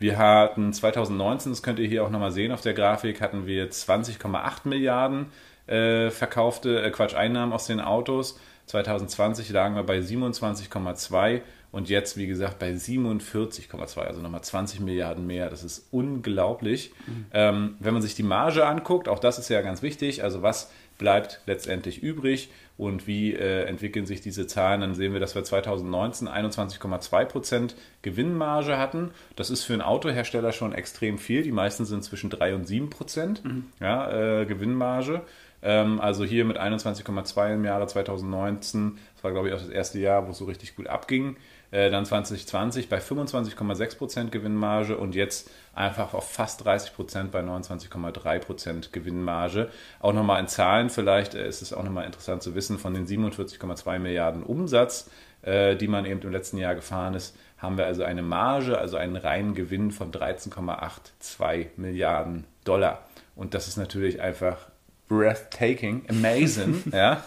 wir 0.00 0.16
hatten 0.16 0.72
2019, 0.72 1.52
das 1.52 1.62
könnt 1.62 1.78
ihr 1.78 1.86
hier 1.86 2.02
auch 2.02 2.10
nochmal 2.10 2.32
sehen 2.32 2.52
auf 2.52 2.62
der 2.62 2.72
Grafik, 2.72 3.20
hatten 3.20 3.46
wir 3.46 3.70
20,8 3.70 4.66
Milliarden 4.66 5.26
äh, 5.66 6.10
verkaufte, 6.10 6.82
äh, 6.82 6.90
Quatsch, 6.90 7.14
Einnahmen 7.14 7.52
aus 7.52 7.66
den 7.66 7.80
Autos. 7.80 8.40
2020 8.66 9.50
lagen 9.50 9.74
wir 9.74 9.82
bei 9.82 9.98
27,2 9.98 11.42
und 11.70 11.88
jetzt, 11.88 12.16
wie 12.16 12.26
gesagt, 12.26 12.58
bei 12.58 12.70
47,2, 12.70 13.98
also 14.00 14.22
nochmal 14.22 14.42
20 14.42 14.80
Milliarden 14.80 15.26
mehr. 15.26 15.50
Das 15.50 15.62
ist 15.62 15.86
unglaublich. 15.90 16.92
Mhm. 17.06 17.26
Ähm, 17.32 17.76
wenn 17.78 17.92
man 17.92 18.02
sich 18.02 18.14
die 18.14 18.22
Marge 18.22 18.66
anguckt, 18.66 19.06
auch 19.06 19.18
das 19.18 19.38
ist 19.38 19.50
ja 19.50 19.60
ganz 19.60 19.82
wichtig, 19.82 20.24
also 20.24 20.42
was 20.42 20.70
bleibt 21.00 21.40
letztendlich 21.46 22.02
übrig 22.02 22.50
und 22.76 23.06
wie 23.06 23.34
äh, 23.34 23.64
entwickeln 23.64 24.06
sich 24.06 24.20
diese 24.20 24.46
Zahlen, 24.46 24.82
dann 24.82 24.94
sehen 24.94 25.14
wir, 25.14 25.20
dass 25.20 25.34
wir 25.34 25.42
2019 25.42 26.28
21,2% 26.28 27.74
Gewinnmarge 28.02 28.78
hatten. 28.78 29.10
Das 29.34 29.50
ist 29.50 29.64
für 29.64 29.72
einen 29.72 29.82
Autohersteller 29.82 30.52
schon 30.52 30.72
extrem 30.72 31.18
viel. 31.18 31.42
Die 31.42 31.52
meisten 31.52 31.86
sind 31.86 32.04
zwischen 32.04 32.30
3 32.30 32.54
und 32.54 32.68
7% 32.68 33.42
mhm. 33.42 33.64
ja, 33.80 34.40
äh, 34.42 34.46
Gewinnmarge. 34.46 35.22
Ähm, 35.62 36.00
also 36.00 36.22
hier 36.24 36.44
mit 36.44 36.58
21,2 36.58 37.54
im 37.54 37.64
Jahre 37.64 37.86
2019, 37.86 38.98
das 39.14 39.24
war 39.24 39.32
glaube 39.32 39.48
ich 39.48 39.54
auch 39.54 39.60
das 39.60 39.68
erste 39.68 39.98
Jahr, 39.98 40.26
wo 40.26 40.32
es 40.32 40.38
so 40.38 40.44
richtig 40.44 40.76
gut 40.76 40.86
abging. 40.86 41.36
Äh, 41.70 41.90
dann 41.90 42.04
2020 42.04 42.88
bei 42.88 42.98
25,6% 42.98 44.30
Gewinnmarge 44.30 44.96
und 44.96 45.14
jetzt 45.14 45.50
einfach 45.74 46.14
auf 46.14 46.28
fast 46.30 46.66
30% 46.66 47.28
bei 47.28 47.40
29,3% 47.40 48.90
Gewinnmarge. 48.90 49.68
Auch 50.00 50.12
nochmal 50.12 50.40
in 50.40 50.48
Zahlen 50.48 50.90
vielleicht 50.90 51.34
äh, 51.34 51.46
ist 51.46 51.62
es 51.62 51.72
auch 51.72 51.84
nochmal 51.84 52.06
interessant 52.06 52.42
zu 52.42 52.54
wissen, 52.54 52.78
von 52.78 52.94
den 52.94 53.06
47,2 53.06 53.98
Milliarden 53.98 54.42
Umsatz, 54.42 55.10
äh, 55.42 55.76
die 55.76 55.88
man 55.88 56.06
eben 56.06 56.20
im 56.20 56.32
letzten 56.32 56.58
Jahr 56.58 56.74
gefahren 56.74 57.14
ist, 57.14 57.36
haben 57.58 57.78
wir 57.78 57.86
also 57.86 58.02
eine 58.02 58.22
Marge, 58.22 58.78
also 58.78 58.96
einen 58.96 59.16
reinen 59.16 59.54
Gewinn 59.54 59.90
von 59.90 60.10
13,82 60.10 61.66
Milliarden 61.76 62.46
Dollar. 62.64 63.06
Und 63.36 63.54
das 63.54 63.68
ist 63.68 63.76
natürlich 63.76 64.20
einfach 64.20 64.69
breathtaking, 65.10 66.04
amazing. 66.08 66.84
ja. 66.92 67.24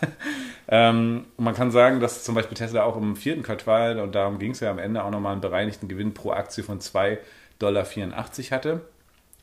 Ähm, 0.69 1.25
man 1.37 1.53
kann 1.53 1.69
sagen, 1.69 1.99
dass 1.99 2.23
zum 2.23 2.33
Beispiel 2.33 2.57
Tesla 2.57 2.83
auch 2.83 2.95
im 2.95 3.17
vierten 3.17 3.43
Quartal, 3.43 3.99
und 3.99 4.15
darum 4.15 4.39
ging 4.39 4.51
es 4.51 4.61
ja 4.61 4.71
am 4.71 4.79
Ende, 4.79 5.03
auch 5.03 5.11
nochmal 5.11 5.33
einen 5.33 5.41
bereinigten 5.41 5.89
Gewinn 5.89 6.13
pro 6.13 6.31
Aktie 6.31 6.63
von 6.63 6.79
2,84 6.79 7.19
Dollar 7.59 7.85
hatte. 7.85 8.81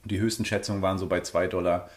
Die 0.06 0.18
höchsten 0.18 0.46
Schätzungen 0.46 0.80
waren 0.80 0.96
so 0.96 1.06
bei 1.06 1.18
2,48 1.18 1.48
Dollar. 1.48 1.90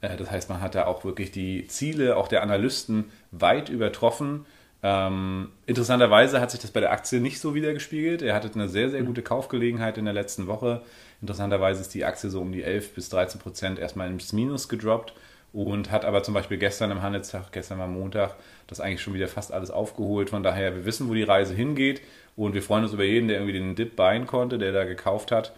Äh, 0.00 0.16
das 0.16 0.30
heißt, 0.30 0.50
man 0.50 0.60
hat 0.60 0.74
da 0.74 0.86
auch 0.86 1.04
wirklich 1.04 1.30
die 1.30 1.68
Ziele 1.68 2.16
auch 2.16 2.26
der 2.26 2.42
Analysten 2.42 3.04
weit 3.30 3.68
übertroffen. 3.68 4.44
Ähm, 4.82 5.50
interessanterweise 5.66 6.40
hat 6.40 6.50
sich 6.50 6.60
das 6.60 6.72
bei 6.72 6.80
der 6.80 6.90
Aktie 6.90 7.20
nicht 7.20 7.38
so 7.38 7.54
wiedergespiegelt. 7.54 8.22
Er 8.22 8.34
hatte 8.34 8.50
eine 8.52 8.68
sehr, 8.68 8.90
sehr 8.90 9.02
gute 9.02 9.22
Kaufgelegenheit 9.22 9.98
in 9.98 10.04
der 10.04 10.14
letzten 10.14 10.48
Woche. 10.48 10.82
Interessanterweise 11.20 11.80
ist 11.80 11.94
die 11.94 12.04
Aktie 12.04 12.30
so 12.30 12.40
um 12.40 12.52
die 12.52 12.62
11 12.62 12.94
bis 12.94 13.08
13 13.10 13.40
Prozent 13.40 13.78
erstmal 13.78 14.08
ins 14.08 14.32
Minus 14.32 14.68
gedroppt 14.68 15.12
und 15.52 15.90
hat 15.90 16.04
aber 16.04 16.22
zum 16.22 16.34
Beispiel 16.34 16.58
gestern 16.58 16.92
am 16.92 17.02
Handelstag, 17.02 17.52
gestern 17.52 17.78
war 17.78 17.88
Montag, 17.88 18.36
das 18.66 18.80
eigentlich 18.80 19.02
schon 19.02 19.14
wieder 19.14 19.28
fast 19.28 19.52
alles 19.52 19.70
aufgeholt. 19.70 20.30
Von 20.30 20.42
daher, 20.42 20.74
wir 20.74 20.84
wissen, 20.84 21.08
wo 21.08 21.14
die 21.14 21.22
Reise 21.22 21.54
hingeht 21.54 22.00
und 22.36 22.54
wir 22.54 22.62
freuen 22.62 22.84
uns 22.84 22.92
über 22.92 23.04
jeden, 23.04 23.28
der 23.28 23.38
irgendwie 23.38 23.58
den 23.58 23.74
Dip 23.74 23.96
buyen 23.96 24.26
konnte, 24.26 24.58
der 24.58 24.72
da 24.72 24.84
gekauft 24.84 25.32
hat. 25.32 25.52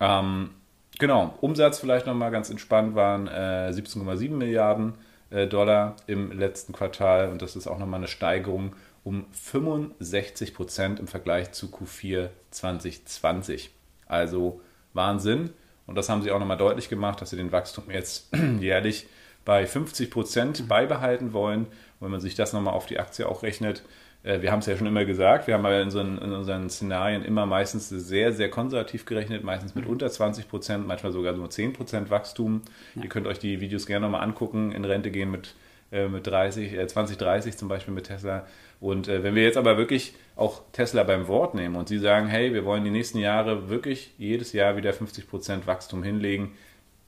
Ähm, 0.00 0.50
genau, 0.98 1.34
Umsatz 1.40 1.78
vielleicht 1.78 2.06
nochmal 2.06 2.30
ganz 2.30 2.50
entspannt 2.50 2.94
waren 2.94 3.28
äh, 3.28 3.70
17,7 3.72 4.30
Milliarden 4.30 4.94
äh, 5.30 5.46
Dollar 5.46 5.96
im 6.06 6.32
letzten 6.32 6.72
Quartal 6.72 7.30
und 7.30 7.40
das 7.40 7.56
ist 7.56 7.66
auch 7.66 7.78
nochmal 7.78 8.00
eine 8.00 8.08
Steigerung 8.08 8.74
um 9.04 9.24
65 9.30 10.52
Prozent 10.52 10.98
im 10.98 11.06
Vergleich 11.06 11.52
zu 11.52 11.66
Q4 11.68 12.30
2020. 12.50 13.70
Also 14.06 14.60
Wahnsinn. 14.96 15.50
Und 15.86 15.94
das 15.94 16.08
haben 16.08 16.22
sie 16.22 16.32
auch 16.32 16.40
nochmal 16.40 16.56
deutlich 16.56 16.88
gemacht, 16.88 17.20
dass 17.20 17.30
sie 17.30 17.36
den 17.36 17.52
Wachstum 17.52 17.84
jetzt 17.90 18.28
jährlich 18.60 19.06
bei 19.44 19.66
50 19.66 20.10
Prozent 20.10 20.68
beibehalten 20.68 21.32
wollen. 21.32 21.66
Und 21.66 22.00
wenn 22.00 22.10
man 22.10 22.20
sich 22.20 22.34
das 22.34 22.52
nochmal 22.52 22.74
auf 22.74 22.86
die 22.86 22.98
Aktie 22.98 23.28
auch 23.28 23.42
rechnet, 23.42 23.82
äh, 24.26 24.42
wir 24.42 24.52
haben 24.52 24.58
es 24.58 24.66
ja 24.66 24.76
schon 24.76 24.86
immer 24.86 25.04
gesagt, 25.04 25.46
wir 25.46 25.54
haben 25.54 25.64
ja 25.64 25.80
in, 25.80 25.90
so 25.90 26.00
in, 26.00 26.18
unseren 26.18 26.68
Szenarien 26.68 27.24
immer 27.24 27.46
meistens 27.46 27.88
sehr, 27.88 28.32
sehr 28.32 28.50
konservativ 28.50 29.06
gerechnet, 29.06 29.44
meistens 29.44 29.74
mit 29.74 29.86
unter 29.86 30.10
20 30.10 30.48
Prozent, 30.48 30.86
manchmal 30.86 31.12
sogar 31.12 31.32
nur 31.32 31.48
10 31.48 31.72
Prozent 31.72 32.10
Wachstum. 32.10 32.62
Ja. 32.96 33.04
Ihr 33.04 33.08
könnt 33.08 33.26
euch 33.26 33.38
die 33.38 33.60
Videos 33.60 33.86
gerne 33.86 34.06
nochmal 34.06 34.22
angucken, 34.22 34.72
in 34.72 34.84
Rente 34.84 35.10
gehen 35.10 35.30
mit, 35.30 35.54
äh, 35.92 36.08
mit 36.08 36.26
30, 36.26 36.72
äh, 36.72 36.86
2030 36.86 37.56
zum 37.56 37.68
Beispiel 37.68 37.94
mit 37.94 38.06
Tesla. 38.06 38.46
Und 38.80 39.08
äh, 39.08 39.22
wenn 39.22 39.34
wir 39.34 39.42
jetzt 39.42 39.56
aber 39.56 39.78
wirklich 39.78 40.14
auch 40.36 40.62
Tesla 40.72 41.02
beim 41.02 41.28
Wort 41.28 41.54
nehmen 41.54 41.76
und 41.76 41.88
sie 41.88 41.98
sagen, 41.98 42.28
hey, 42.28 42.52
wir 42.52 42.64
wollen 42.64 42.84
die 42.84 42.90
nächsten 42.90 43.18
Jahre 43.18 43.68
wirklich 43.68 44.12
jedes 44.18 44.52
Jahr 44.52 44.76
wieder 44.76 44.92
50% 44.92 45.66
Wachstum 45.66 46.02
hinlegen, 46.02 46.52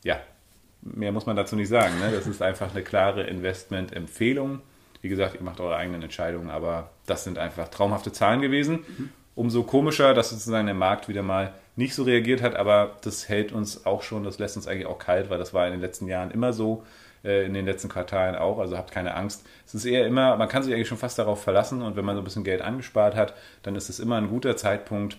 ja, 0.03 0.21
mehr 0.83 1.13
muss 1.13 1.27
man 1.27 1.37
dazu 1.37 1.57
nicht 1.57 1.69
sagen. 1.69 1.99
Ne? 2.01 2.11
Das 2.13 2.27
ist 2.27 2.41
einfach 2.41 2.71
eine 2.73 2.83
klare 2.83 3.25
Investmentempfehlung. 3.25 4.61
Wie 5.03 5.09
gesagt, 5.09 5.35
ihr 5.35 5.43
macht 5.43 5.61
eure 5.61 5.77
eigenen 5.77 6.03
Entscheidungen, 6.03 6.51
aber 6.51 6.91
das 7.07 7.25
sind 7.25 7.39
einfach 7.39 7.69
traumhafte 7.69 8.13
Zahlen 8.13 8.41
gewesen. 8.41 8.85
Umso 9.35 9.63
komischer, 9.63 10.15
dass 10.15 10.31
sozusagen 10.31 10.67
der 10.67 10.75
Markt 10.75 11.09
wieder 11.09 11.23
mal 11.23 11.55
nicht 11.77 11.95
so 11.95 12.03
reagiert 12.03 12.43
hat, 12.43 12.57
aber 12.57 12.97
das 13.03 13.29
hält 13.29 13.53
uns 13.53 13.87
auch 13.87 14.03
schon, 14.03 14.25
das 14.25 14.41
lässt 14.41 14.57
uns 14.57 14.67
eigentlich 14.67 14.87
auch 14.87 14.99
kalt, 14.99 15.31
weil 15.31 15.39
das 15.39 15.55
war 15.55 15.67
in 15.67 15.73
den 15.73 15.81
letzten 15.81 16.09
Jahren 16.09 16.33
immer 16.33 16.53
so, 16.53 16.83
in 17.23 17.55
den 17.55 17.67
letzten 17.67 17.89
Quartalen 17.89 18.37
auch, 18.37 18.59
also 18.59 18.77
habt 18.77 18.93
keine 18.93 19.15
Angst. 19.15 19.45
Es 19.67 19.75
ist 19.75 19.85
eher 19.85 20.07
immer, 20.07 20.37
man 20.37 20.49
kann 20.49 20.63
sich 20.63 20.73
eigentlich 20.73 20.89
schon 20.89 20.99
fast 20.99 21.19
darauf 21.19 21.43
verlassen 21.43 21.83
und 21.83 21.97
wenn 21.97 22.05
man 22.05 22.15
so 22.15 22.23
ein 22.23 22.25
bisschen 22.25 22.45
Geld 22.45 22.63
angespart 22.63 23.17
hat, 23.17 23.35
dann 23.63 23.75
ist 23.75 23.89
es 23.89 23.99
immer 23.99 24.17
ein 24.17 24.29
guter 24.29 24.57
Zeitpunkt, 24.57 25.19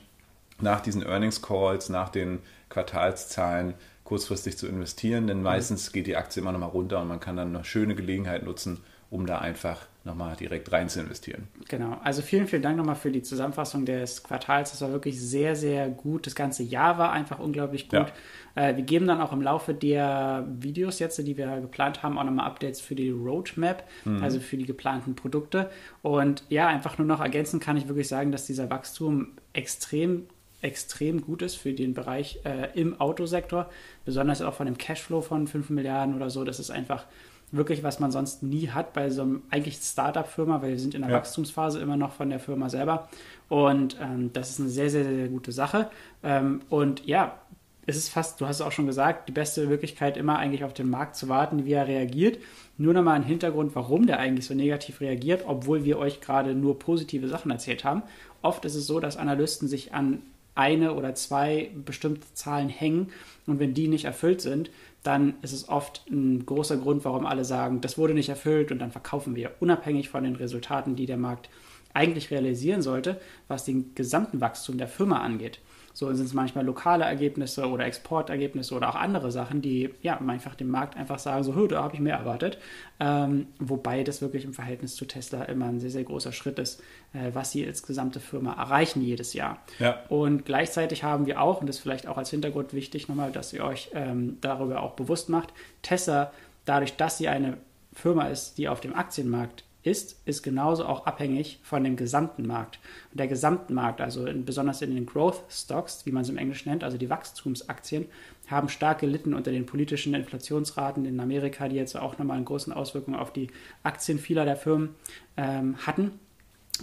nach 0.62 0.82
diesen 0.82 1.04
Earnings 1.04 1.42
Calls, 1.42 1.90
nach 1.90 2.10
den 2.10 2.40
Quartalszahlen 2.70 3.74
kurzfristig 4.04 4.58
zu 4.58 4.68
investieren, 4.68 5.28
denn 5.28 5.42
meistens 5.42 5.92
geht 5.92 6.08
die 6.08 6.18
Aktie 6.18 6.42
immer 6.42 6.52
noch 6.52 6.60
mal 6.60 6.66
runter 6.66 7.02
und 7.02 7.08
man 7.08 7.20
kann 7.20 7.38
dann 7.38 7.56
eine 7.56 7.64
schöne 7.64 7.96
Gelegenheit 7.96 8.44
nutzen, 8.44 8.84
um 9.10 9.26
da 9.26 9.38
einfach 9.38 9.86
nochmal 10.10 10.36
direkt 10.36 10.72
rein 10.72 10.90
zu 10.90 11.00
investieren. 11.00 11.48
Genau, 11.68 11.98
also 12.04 12.22
vielen, 12.22 12.48
vielen 12.48 12.62
Dank 12.62 12.78
nochmal 12.78 12.96
für 12.96 13.12
die 13.12 13.22
Zusammenfassung 13.22 13.86
des 13.86 14.24
Quartals. 14.24 14.72
Das 14.72 14.82
war 14.82 14.92
wirklich 14.92 15.20
sehr, 15.20 15.56
sehr 15.56 15.88
gut. 15.88 16.26
Das 16.26 16.36
ganze 16.36 16.64
Jahr 16.64 16.98
war 16.98 17.12
einfach 17.12 17.40
unglaublich 17.40 17.90
gut. 17.90 17.94
Ja. 17.94 18.08
Äh, 18.56 18.76
wir 18.76 18.84
geben 18.84 19.08
dann 19.08 19.22
auch 19.22 19.32
im 19.32 19.42
Laufe 19.42 19.74
der 19.74 20.46
Videos 20.60 21.00
jetzt, 21.00 21.18
die 21.20 21.38
wir 21.38 21.62
geplant 21.62 22.04
haben, 22.04 22.18
auch 22.18 22.24
nochmal 22.24 22.48
Updates 22.48 22.82
für 22.82 22.96
die 22.96 23.12
Roadmap, 23.12 23.84
mhm. 24.06 24.22
also 24.24 24.40
für 24.40 24.58
die 24.58 24.66
geplanten 24.66 25.16
Produkte. 25.16 25.70
Und 26.02 26.44
ja, 26.50 26.68
einfach 26.68 26.98
nur 26.98 27.08
noch 27.08 27.22
ergänzen 27.22 27.60
kann 27.60 27.78
ich 27.78 27.88
wirklich 27.88 28.08
sagen, 28.08 28.32
dass 28.32 28.46
dieser 28.46 28.70
Wachstum 28.70 29.30
extrem 29.54 30.26
extrem 30.62 31.22
gut 31.22 31.42
ist 31.42 31.56
für 31.56 31.72
den 31.72 31.94
Bereich 31.94 32.40
äh, 32.44 32.68
im 32.78 33.00
Autosektor, 33.00 33.70
besonders 34.04 34.42
auch 34.42 34.54
von 34.54 34.66
dem 34.66 34.78
Cashflow 34.78 35.22
von 35.22 35.48
5 35.48 35.70
Milliarden 35.70 36.16
oder 36.16 36.30
so. 36.30 36.44
Das 36.44 36.60
ist 36.60 36.70
einfach 36.70 37.06
wirklich, 37.52 37.84
was 37.84 38.00
man 38.00 38.12
sonst 38.12 38.44
nie 38.44 38.70
hat 38.70 38.94
bei 38.94 39.10
so 39.10 39.24
einem 39.24 39.42
eigentlich 39.50 39.78
Startup-Firma, 39.78 40.62
weil 40.62 40.72
wir 40.72 40.80
sind 40.80 40.96
in 40.96 41.02
der 41.02 41.12
ja. 41.12 41.18
Wachstumsphase 41.18 41.80
immer 41.80 41.98
noch 41.98 42.14
von 42.14 42.30
der 42.30 42.40
Firma 42.40 42.70
selber. 42.70 43.10
Und 43.48 43.98
ähm, 44.02 44.32
das 44.34 44.52
ist 44.52 44.60
eine 44.60 44.70
sehr, 44.70 44.90
sehr, 44.90 45.04
sehr 45.04 45.28
gute 45.28 45.52
Sache. 45.52 45.90
Ähm, 46.24 46.62
und 46.70 47.06
ja, 47.06 47.40
es 47.86 47.98
ist 47.98 48.10
fast, 48.10 48.40
du 48.40 48.46
hast 48.46 48.58
es 48.58 48.62
auch 48.62 48.72
schon 48.72 48.86
gesagt, 48.86 49.28
die 49.28 49.34
beste 49.34 49.66
Möglichkeit, 49.66 50.16
immer 50.16 50.38
eigentlich 50.38 50.64
auf 50.64 50.74
den 50.74 50.90
Markt 50.90 51.16
zu 51.16 51.28
warten, 51.28 51.66
wie 51.66 51.74
er 51.74 51.88
reagiert. 51.88 52.38
Nur 52.78 52.94
nochmal 52.94 53.16
ein 53.16 53.24
Hintergrund, 53.24 53.76
warum 53.76 54.06
der 54.06 54.20
eigentlich 54.20 54.46
so 54.46 54.54
negativ 54.54 55.02
reagiert, 55.02 55.44
obwohl 55.48 55.84
wir 55.84 55.98
euch 55.98 56.22
gerade 56.22 56.54
nur 56.54 56.78
positive 56.78 57.28
Sachen 57.28 57.50
erzählt 57.50 57.84
haben. 57.84 58.04
Oft 58.42 58.64
ist 58.66 58.76
es 58.76 58.86
so, 58.86 59.00
dass 59.00 59.18
Analysten 59.18 59.68
sich 59.68 59.94
an 59.94 60.22
eine 60.60 60.94
oder 60.94 61.16
zwei 61.16 61.72
bestimmte 61.86 62.28
Zahlen 62.34 62.68
hängen 62.68 63.12
und 63.48 63.60
wenn 63.60 63.74
die 63.74 63.88
nicht 63.88 64.04
erfüllt 64.04 64.42
sind, 64.42 64.70
dann 65.04 65.36
ist 65.42 65.54
es 65.54 65.70
oft 65.70 66.06
ein 66.12 66.46
großer 66.46 66.76
Grund, 66.76 67.06
warum 67.06 67.26
alle 67.26 67.46
sagen, 67.46 67.80
das 67.80 67.98
wurde 67.98 68.14
nicht 68.14 68.28
erfüllt 68.28 68.70
und 68.72 68.80
dann 68.80 68.92
verkaufen 68.92 69.36
wir, 69.38 69.52
unabhängig 69.62 70.10
von 70.10 70.26
den 70.26 70.36
Resultaten, 70.36 70.98
die 70.98 71.06
der 71.06 71.16
Markt 71.16 71.50
eigentlich 71.94 72.30
realisieren 72.30 72.82
sollte, 72.82 73.22
was 73.48 73.64
den 73.64 73.96
gesamten 73.96 74.42
Wachstum 74.42 74.78
der 74.78 74.90
Firma 74.90 75.20
angeht. 75.20 75.60
So 75.94 76.14
sind 76.14 76.26
es 76.26 76.34
manchmal 76.34 76.66
lokale 76.66 77.04
Ergebnisse 77.06 77.68
oder 77.68 77.86
Exportergebnisse 77.86 78.74
oder 78.76 78.90
auch 78.90 78.96
andere 78.96 79.32
Sachen, 79.32 79.62
die 79.62 79.90
ja 80.02 80.18
einfach 80.18 80.56
dem 80.56 80.70
Markt 80.70 80.98
einfach 80.98 81.20
sagen, 81.20 81.44
so, 81.44 81.68
da 81.68 81.84
habe 81.84 81.96
ich 81.96 82.00
mehr 82.00 82.18
erwartet. 82.18 82.58
Ähm, 83.00 83.48
wobei 83.60 84.04
das 84.04 84.22
wirklich 84.22 84.46
im 84.46 84.54
Verhältnis 84.54 84.96
zu 84.96 85.06
Tesla 85.06 85.44
immer 85.44 85.66
ein 85.66 85.80
sehr, 85.80 85.90
sehr 85.90 86.04
großer 86.04 86.32
Schritt 86.32 86.60
ist, 86.60 86.82
äh, 87.14 87.32
was 87.34 87.52
sie 87.52 87.66
als 87.66 87.84
gesamte 87.84 88.20
Firma 88.20 88.54
erreichen 88.54 89.02
jedes 89.02 89.34
Jahr. 89.34 89.60
Ja. 89.80 90.04
Und 90.10 90.46
gleichzeitig 90.46 91.04
haben 91.04 91.26
wir 91.26 91.42
auch, 91.42 91.62
und 91.62 91.68
das 91.68 91.78
ist 91.78 91.82
vielleicht 91.82 92.08
auch 92.08 92.18
als 92.18 92.30
Hintergrund 92.30 92.74
wichtig 92.74 93.08
nochmal, 93.08 93.32
dass 93.32 93.54
ihr 93.54 93.64
euch 93.64 93.92
ähm, 93.94 94.38
darüber 94.42 94.82
auch 94.82 94.94
bewusst 94.94 95.30
macht, 95.30 95.54
Tesla, 95.82 96.32
dadurch, 96.66 96.96
dass 96.96 97.18
sie 97.18 97.28
eine 97.28 97.58
Firma 97.94 98.28
ist, 98.28 98.58
die 98.58 98.70
auf 98.70 98.82
dem 98.82 98.96
Aktienmarkt 98.96 99.64
ist, 99.90 100.22
ist 100.26 100.44
genauso 100.44 100.86
auch 100.86 101.06
abhängig 101.06 101.60
von 101.64 101.84
dem 101.84 101.96
gesamten 101.96 102.46
Markt. 102.46 102.80
Und 103.12 103.20
der 103.20 103.28
gesamten 103.28 103.74
Markt, 103.74 104.02
also 104.02 104.26
in, 104.26 104.46
besonders 104.46 104.82
in 104.82 104.94
den 104.94 105.06
Growth 105.06 105.44
Stocks, 105.50 106.06
wie 106.06 106.12
man 106.12 106.22
es 106.22 106.30
im 106.30 106.38
Englischen 106.38 106.70
nennt, 106.70 106.84
also 106.84 106.98
die 106.98 107.10
Wachstumsaktien, 107.10 108.06
haben 108.48 108.70
stark 108.70 109.00
gelitten 109.00 109.34
unter 109.34 109.52
den 109.52 109.66
politischen 109.66 110.14
Inflationsraten 110.14 111.06
in 111.06 111.20
Amerika, 111.20 111.68
die 111.68 111.76
jetzt 111.76 111.98
auch 111.98 112.18
nochmal 112.18 112.38
eine 112.38 112.46
große 112.46 112.76
Auswirkung 112.76 113.16
auf 113.16 113.34
die 113.34 113.50
Aktien 113.84 114.20
vieler 114.20 114.46
der 114.46 114.56
Firmen 114.56 114.96
ähm, 115.38 115.76
hatten. 115.86 116.20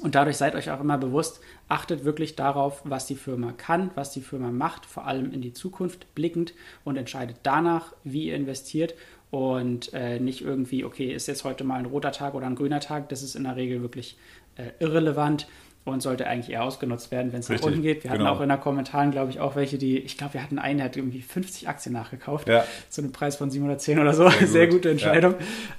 Und 0.03 0.15
dadurch 0.15 0.37
seid 0.37 0.55
euch 0.55 0.71
auch 0.71 0.81
immer 0.81 0.99
bewusst, 0.99 1.41
achtet 1.69 2.05
wirklich 2.05 2.37
darauf, 2.37 2.83
was 2.85 3.07
die 3.07 3.15
Firma 3.15 3.53
kann, 3.53 3.91
was 3.95 4.13
die 4.13 4.21
Firma 4.21 4.51
macht, 4.51 4.85
vor 4.85 5.07
allem 5.07 5.33
in 5.33 5.41
die 5.41 5.55
Zukunft 5.55 6.15
blickend 6.15 6.53
und 6.85 6.97
entscheidet 6.97 7.39
danach, 7.45 7.95
wie 8.05 8.27
ihr 8.27 8.37
investiert 8.37 8.95
und 9.37 9.93
äh, 9.93 10.19
nicht 10.19 10.41
irgendwie, 10.41 10.85
okay, 10.85 11.13
ist 11.13 11.29
jetzt 11.29 11.45
heute 11.45 11.63
mal 11.63 11.79
ein 11.79 11.87
roter 11.87 12.13
Tag 12.13 12.35
oder 12.35 12.47
ein 12.47 12.55
grüner 12.55 12.81
Tag. 12.81 13.11
Das 13.11 13.23
ist 13.23 13.37
in 13.37 13.45
der 13.45 13.57
Regel 13.57 13.83
wirklich 13.83 14.17
äh, 14.57 14.71
irrelevant 14.79 15.47
und 15.85 16.03
sollte 16.03 16.27
eigentlich 16.27 16.51
eher 16.53 16.65
ausgenutzt 16.65 17.13
werden, 17.13 17.33
wenn 17.33 17.41
es 17.41 17.49
nach 17.49 17.63
unten 17.63 17.81
geht. 17.81 18.03
Wir 18.03 18.11
hatten 18.11 18.21
genau. 18.21 18.33
auch 18.33 18.41
in 18.41 18.49
den 18.49 18.59
Kommentaren, 18.59 19.13
glaube 19.13 19.31
ich, 19.31 19.39
auch 19.39 19.55
welche, 19.55 19.79
die, 19.79 19.99
ich 19.99 20.19
glaube, 20.19 20.35
wir 20.35 20.43
hatten 20.43 20.59
einen, 20.59 20.79
der 20.79 20.87
hat 20.87 20.97
irgendwie 20.97 21.23
50 21.23 21.69
Aktien 21.69 21.93
nachgekauft, 21.93 22.49
ja. 22.49 22.65
zu 22.89 23.03
einem 23.03 23.13
Preis 23.13 23.37
von 23.37 23.51
710 23.51 24.01
oder 24.01 24.13
so. 24.13 24.29
Sehr, 24.29 24.39
gut. 24.41 24.49
Sehr 24.49 24.67
gute 24.67 24.91
Entscheidung. 24.91 25.35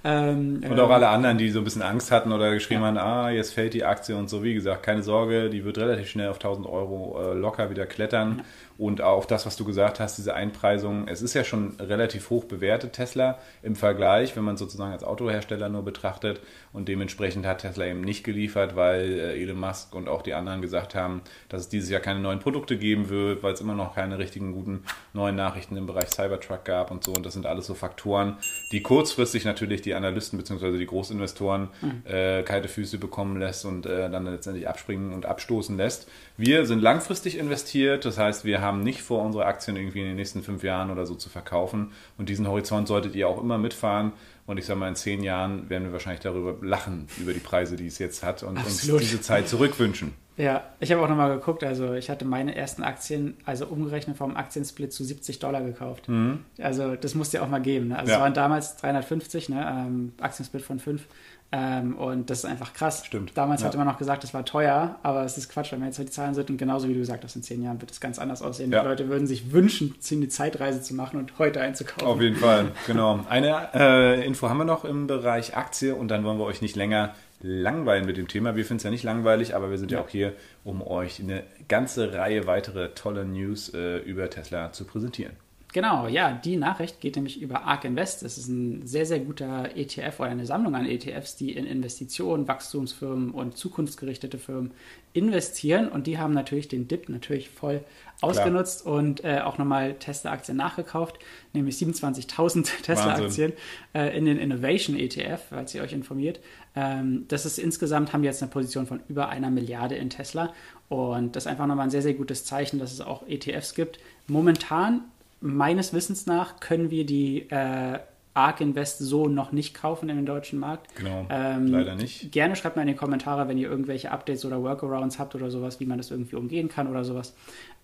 Ja. 0.06 0.30
Ähm, 0.30 0.62
und 0.70 0.80
auch 0.80 0.90
alle 0.90 1.10
anderen, 1.10 1.38
die 1.38 1.50
so 1.50 1.60
ein 1.60 1.66
bisschen 1.66 1.82
Angst 1.82 2.12
hatten 2.12 2.32
oder 2.32 2.54
geschrieben 2.54 2.82
ja. 2.82 2.88
haben, 2.88 2.98
ah, 2.98 3.30
jetzt 3.32 3.54
fällt 3.54 3.74
die 3.74 3.84
Aktie 3.84 4.16
und 4.16 4.30
so. 4.30 4.44
Wie 4.44 4.54
gesagt, 4.54 4.84
keine 4.84 5.04
Sorge, 5.04 5.50
die 5.50 5.66
wird 5.66 5.78
relativ 5.78 6.08
schnell 6.08 6.30
auf 6.30 6.38
1000 6.38 6.68
Euro 6.68 7.20
äh, 7.20 7.34
locker 7.34 7.70
wieder 7.70 7.86
klettern. 7.86 8.44
Und 8.78 9.02
auch 9.02 9.26
das, 9.26 9.46
was 9.46 9.56
du 9.56 9.66
gesagt 9.66 10.00
hast, 10.00 10.18
diese 10.18 10.36
Einpreisung, 10.36 11.08
es 11.08 11.22
ist 11.22 11.34
ja 11.34 11.44
schon 11.44 11.76
relativ 11.80 12.30
hoch 12.30 12.46
bewertet, 12.46 12.94
Tesla, 12.94 13.40
im 13.64 13.76
Vergleich, 13.76 14.36
wenn 14.36 14.44
man 14.44 14.58
sozusagen 14.58 14.92
als 14.92 15.04
Autohersteller 15.04 15.68
nur 15.70 15.84
betrachtet. 15.84 16.42
Und 16.74 16.88
dementsprechend 16.88 17.46
hat 17.46 17.60
Tesla 17.60 17.86
eben 17.86 18.02
nicht 18.02 18.24
geliefert, 18.24 18.76
weil 18.76 19.20
äh, 19.20 19.42
Elon 19.42 19.60
Musk 19.60 19.96
und 19.96 20.08
auch 20.08 20.22
die 20.22 20.36
anderen 20.36 20.62
gesagt 20.62 20.94
haben, 20.94 21.22
dass 21.50 21.62
es 21.62 21.70
dieses 21.70 21.90
Jahr 21.90 22.02
keine 22.02 22.20
neuen 22.20 22.40
Produkte 22.40 22.78
geben 22.78 23.10
wird, 23.10 23.42
weil 23.42 23.54
es 23.54 23.62
immer 23.62 23.74
noch 23.74 23.96
keine 23.96 24.20
richtigen 24.20 24.54
guten 24.54 24.84
neuen 25.14 25.36
Nachrichten 25.36 25.76
im 25.76 25.88
Bereich 25.88 26.10
Cybertruck 26.10 26.64
gab 26.64 26.92
und 26.92 27.04
so. 27.04 27.14
Und 27.14 27.26
das 27.26 27.34
sind 27.34 27.48
alles 27.48 27.66
so 27.66 27.74
Faktoren, 27.74 28.38
die 28.72 28.82
kurzfristig 28.82 29.44
natürlich 29.44 29.82
die 29.82 29.96
Analysten 29.96 30.38
bzw. 30.38 30.78
die 30.78 30.86
Großinvestoren 30.86 31.70
mhm. 31.82 32.04
äh, 32.06 32.44
kalte 32.44 32.68
Füße 32.68 33.00
bekommen 33.00 33.40
lässt 33.40 33.66
und 33.66 33.88
äh, 33.88 34.10
dann 34.10 34.26
letztendlich 34.26 34.68
abspringen 34.68 35.14
und 35.14 35.26
abstoßen 35.26 35.76
lässt. 35.78 36.08
Wir 36.38 36.68
sind 36.68 36.82
langfristig 36.82 37.40
investiert, 37.40 38.06
das 38.06 38.20
heißt, 38.20 38.46
wir 38.46 38.62
haben 38.62 38.67
nicht 38.74 39.02
vor, 39.02 39.24
unsere 39.24 39.46
Aktien 39.46 39.76
irgendwie 39.78 40.02
in 40.02 40.08
den 40.08 40.16
nächsten 40.16 40.44
fünf 40.44 40.64
Jahren 40.64 40.92
oder 40.92 41.06
so 41.06 41.16
zu 41.16 41.30
verkaufen. 41.30 41.92
Und 42.18 42.30
diesen 42.30 42.48
Horizont 42.48 42.88
solltet 42.88 43.16
ihr 43.16 43.28
auch 43.28 43.42
immer 43.42 43.58
mitfahren. 43.58 44.14
Und 44.46 44.58
ich 44.58 44.66
sage 44.66 44.80
mal, 44.80 44.90
in 44.90 44.96
zehn 44.96 45.24
Jahren 45.24 45.70
werden 45.70 45.86
wir 45.86 45.94
wahrscheinlich 45.94 46.22
darüber 46.22 46.56
lachen, 46.66 47.08
über 47.18 47.34
die 47.34 47.40
Preise, 47.40 47.76
die 47.76 47.88
es 47.88 48.00
jetzt 48.00 48.24
hat 48.24 48.44
und 48.44 48.58
Absolut. 48.58 49.02
uns 49.02 49.10
diese 49.10 49.22
Zeit 49.22 49.48
zurückwünschen. 49.50 50.14
Ja, 50.38 50.64
ich 50.80 50.92
habe 50.92 51.02
auch 51.02 51.10
nochmal 51.10 51.34
geguckt, 51.36 51.64
also 51.64 51.94
ich 51.94 52.12
hatte 52.12 52.24
meine 52.24 52.56
ersten 52.56 52.84
Aktien, 52.84 53.36
also 53.46 53.66
umgerechnet 53.66 54.18
vom 54.18 54.38
Aktiensplit 54.38 54.94
zu 54.94 55.04
70 55.04 55.40
Dollar 55.40 55.62
gekauft. 55.62 56.08
Mhm. 56.08 56.46
Also 56.62 56.96
das 56.96 57.16
musste 57.16 57.38
ja 57.38 57.44
auch 57.44 57.50
mal 57.50 57.62
geben. 57.62 57.90
Ne? 57.90 57.98
Also 57.98 58.12
ja. 58.12 58.18
es 58.18 58.22
waren 58.22 58.36
damals 58.36 58.78
350, 58.78 59.50
ne? 59.50 59.86
Ähm, 59.88 60.14
Aktiensplit 60.22 60.62
von 60.62 60.80
5. 60.80 61.02
Ähm, 61.50 61.96
und 61.96 62.30
das 62.30 62.40
ist 62.40 62.46
einfach 62.46 62.74
krass. 62.74 63.06
Stimmt. 63.06 63.32
Damals 63.36 63.62
ja. 63.62 63.68
hatte 63.68 63.78
man 63.78 63.88
noch 63.88 63.98
gesagt, 63.98 64.24
das 64.24 64.34
war 64.34 64.44
teuer, 64.44 64.98
aber 65.02 65.24
es 65.24 65.38
ist 65.38 65.50
Quatsch, 65.50 65.72
wenn 65.72 65.80
man 65.80 65.88
jetzt 65.88 65.98
halt 65.98 66.10
die 66.10 66.14
Zahlen 66.14 66.34
sind. 66.34 66.50
Und 66.50 66.58
genauso 66.58 66.90
wie 66.90 66.94
du 66.94 67.00
gesagt 67.00 67.24
hast, 67.24 67.36
in 67.38 67.44
zehn 67.44 67.64
Jahren 67.64 67.80
wird 67.80 67.90
es 67.90 68.02
ganz 68.02 68.20
anders 68.20 68.42
aussehen. 68.42 68.72
Ja. 68.72 68.82
Die 68.82 68.88
Leute 68.88 69.08
würden 69.08 69.28
sich 69.28 69.54
wünschen, 69.54 69.96
eine 70.12 70.28
Zeitreise 70.28 70.82
zu 70.82 70.94
machen 70.94 71.18
und 71.18 71.40
heute 71.40 71.62
einzukaufen. 71.62 72.06
Auf 72.06 72.22
jeden 72.22 72.36
Fall, 72.36 72.74
genau. 72.86 73.22
Eine 73.30 73.70
äh, 73.74 74.26
Info 74.26 74.50
haben 74.50 74.58
wir 74.58 74.66
noch 74.66 74.84
im 74.84 75.08
Bereich 75.08 75.56
Aktie 75.56 75.96
und 75.96 76.10
dann 76.10 76.26
wollen 76.26 76.38
wir 76.38 76.46
euch 76.46 76.62
nicht 76.62 76.76
länger 76.76 77.16
langweilen 77.42 78.06
mit 78.06 78.18
dem 78.18 78.28
Thema. 78.28 78.56
Wir 78.56 78.66
finden 78.66 78.78
es 78.78 78.84
ja 78.84 78.90
nicht 78.90 79.04
langweilig, 79.04 79.56
aber 79.56 79.70
wir 79.70 79.78
sind 79.78 79.92
ja. 79.92 80.00
ja. 80.00 80.04
auch 80.04 80.10
hier, 80.10 80.34
um 80.64 80.82
euch 80.82 81.20
eine 81.20 81.44
ganze 81.68 82.14
Reihe 82.14 82.48
weitere 82.48 82.90
tolle 82.90 83.26
News 83.26 83.74
äh, 83.74 83.98
über 84.00 84.30
Tesla 84.30 84.72
zu 84.72 84.86
präsentieren. 84.86 85.34
Genau, 85.74 86.08
ja, 86.08 86.32
die 86.32 86.56
Nachricht 86.56 87.02
geht 87.02 87.18
nämlich 87.18 87.42
über 87.42 87.64
ARK 87.66 87.84
Invest. 87.86 88.24
Das 88.24 88.38
ist 88.38 88.48
ein 88.48 88.88
sehr, 88.88 89.06
sehr 89.06 89.20
guter 89.20 89.76
ETF 89.76 90.22
oder 90.22 90.30
eine 90.30 90.46
Sammlung 90.46 90.76
an 90.76 90.86
ETFs, 90.86 91.36
die 91.36 91.52
in 91.52 91.66
Investitionen, 91.66 92.48
Wachstumsfirmen 92.48 93.32
und 93.32 93.58
zukunftsgerichtete 93.58 94.38
Firmen 94.38 94.72
investieren. 95.12 95.90
Und 95.90 96.08
die 96.08 96.18
haben 96.18 96.34
natürlich 96.34 96.70
den 96.70 96.88
Dip 96.88 97.10
natürlich 97.10 97.50
voll 97.50 97.84
ausgenutzt 98.22 98.84
Klar. 98.84 98.96
und 98.96 99.24
äh, 99.26 99.42
auch 99.42 99.58
nochmal 99.58 99.96
Tesla-Aktien 99.96 100.58
nachgekauft, 100.58 101.20
nämlich 101.52 101.76
27.000 101.76 102.70
Tesla-Aktien 102.84 103.52
äh, 103.94 104.18
in 104.18 104.26
den 104.26 104.38
Innovation 104.38 104.98
ETF, 104.98 105.42
falls 105.50 105.76
ihr 105.76 105.84
euch 105.84 105.92
informiert. 105.92 106.40
Ähm, 106.76 107.26
das 107.28 107.46
ist 107.46 107.60
insgesamt, 107.60 108.14
haben 108.14 108.22
wir 108.22 108.30
jetzt 108.30 108.42
eine 108.42 108.52
Position 108.52 108.88
von 108.88 109.02
über 109.10 109.28
einer 109.30 109.52
Milliarde 109.52 109.96
in 109.96 110.10
Tesla. 110.10 110.54
Und 110.88 111.36
das 111.36 111.44
ist 111.44 111.48
einfach 111.48 111.68
nochmal 111.68 111.88
ein 111.88 111.92
sehr, 111.92 112.02
sehr 112.02 112.14
gutes 112.14 112.46
Zeichen, 112.46 112.80
dass 112.80 112.94
es 112.94 113.02
auch 113.02 113.28
ETFs 113.28 113.76
gibt. 113.76 114.00
Momentan 114.28 115.04
meines 115.42 115.94
Wissens 115.94 116.26
nach 116.26 116.60
können 116.60 116.90
wir 116.90 117.06
die 117.06 117.50
äh, 117.50 118.00
ARK 118.34 118.62
Invest 118.62 119.00
so 119.00 119.28
noch 119.28 119.52
nicht 119.52 119.74
kaufen 119.74 120.10
in 120.10 120.16
den 120.16 120.26
deutschen 120.26 120.60
Markt. 120.60 120.96
Genau, 120.96 121.26
ähm, 121.30 121.68
leider 121.68 121.96
nicht. 121.96 122.32
Gerne 122.32 122.56
schreibt 122.56 122.76
mal 122.76 122.84
in 122.84 122.90
die 122.90 122.96
Kommentare, 122.96 123.48
wenn 123.48 123.58
ihr 123.58 123.70
irgendwelche 123.70 124.12
Updates 124.12 124.46
oder 124.46 124.62
Workarounds 124.62 125.18
habt 125.18 125.34
oder 125.34 125.50
sowas, 125.50 125.80
wie 125.80 125.86
man 125.86 125.98
das 125.98 126.12
irgendwie 126.12 126.36
umgehen 126.36 126.70
kann 126.70 126.88
oder 126.88 127.04
sowas. 127.04 127.34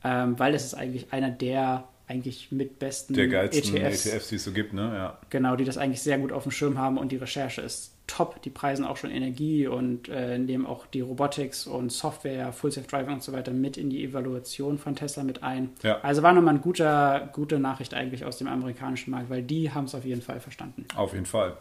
Ähm, 0.03 0.37
weil 0.37 0.53
es 0.53 0.63
ist 0.63 0.75
eigentlich 0.75 1.11
einer 1.11 1.31
der 1.31 1.87
eigentlich 2.07 2.51
mit 2.51 2.79
besten 2.79 3.13
der 3.13 3.27
geilsten 3.27 3.75
ETFs, 3.77 4.05
ETFs, 4.05 4.27
die 4.29 4.35
es 4.35 4.43
so 4.43 4.51
gibt, 4.51 4.73
ne? 4.73 4.93
Ja. 4.93 5.17
Genau, 5.29 5.55
die 5.55 5.63
das 5.63 5.77
eigentlich 5.77 6.01
sehr 6.01 6.19
gut 6.19 6.31
auf 6.31 6.43
dem 6.43 6.51
Schirm 6.51 6.77
haben 6.77 6.97
und 6.97 7.11
die 7.11 7.17
Recherche 7.17 7.61
ist 7.61 7.92
top. 8.07 8.41
Die 8.41 8.49
preisen 8.49 8.85
auch 8.85 8.97
schon 8.97 9.11
Energie 9.11 9.67
und 9.67 10.09
äh, 10.09 10.37
nehmen 10.37 10.65
auch 10.65 10.85
die 10.85 11.01
Robotics 11.01 11.67
und 11.67 11.91
Software, 11.91 12.51
Full 12.51 12.71
Self 12.71 12.87
Driving 12.87 13.13
und 13.13 13.23
so 13.23 13.33
weiter 13.33 13.51
mit 13.51 13.77
in 13.77 13.89
die 13.89 14.03
Evaluation 14.03 14.77
von 14.77 14.95
Tesla 14.95 15.23
mit 15.23 15.43
ein. 15.43 15.69
Ja. 15.81 15.99
Also 16.01 16.23
war 16.23 16.33
nochmal 16.33 16.55
eine 16.55 16.63
gute, 16.63 17.29
gute 17.33 17.59
Nachricht 17.59 17.93
eigentlich 17.93 18.25
aus 18.25 18.37
dem 18.37 18.47
amerikanischen 18.47 19.11
Markt, 19.11 19.29
weil 19.29 19.43
die 19.43 19.71
haben 19.71 19.85
es 19.85 19.95
auf 19.95 20.05
jeden 20.05 20.21
Fall 20.21 20.39
verstanden. 20.39 20.85
Auf 20.95 21.13
jeden 21.13 21.25
Fall. 21.25 21.57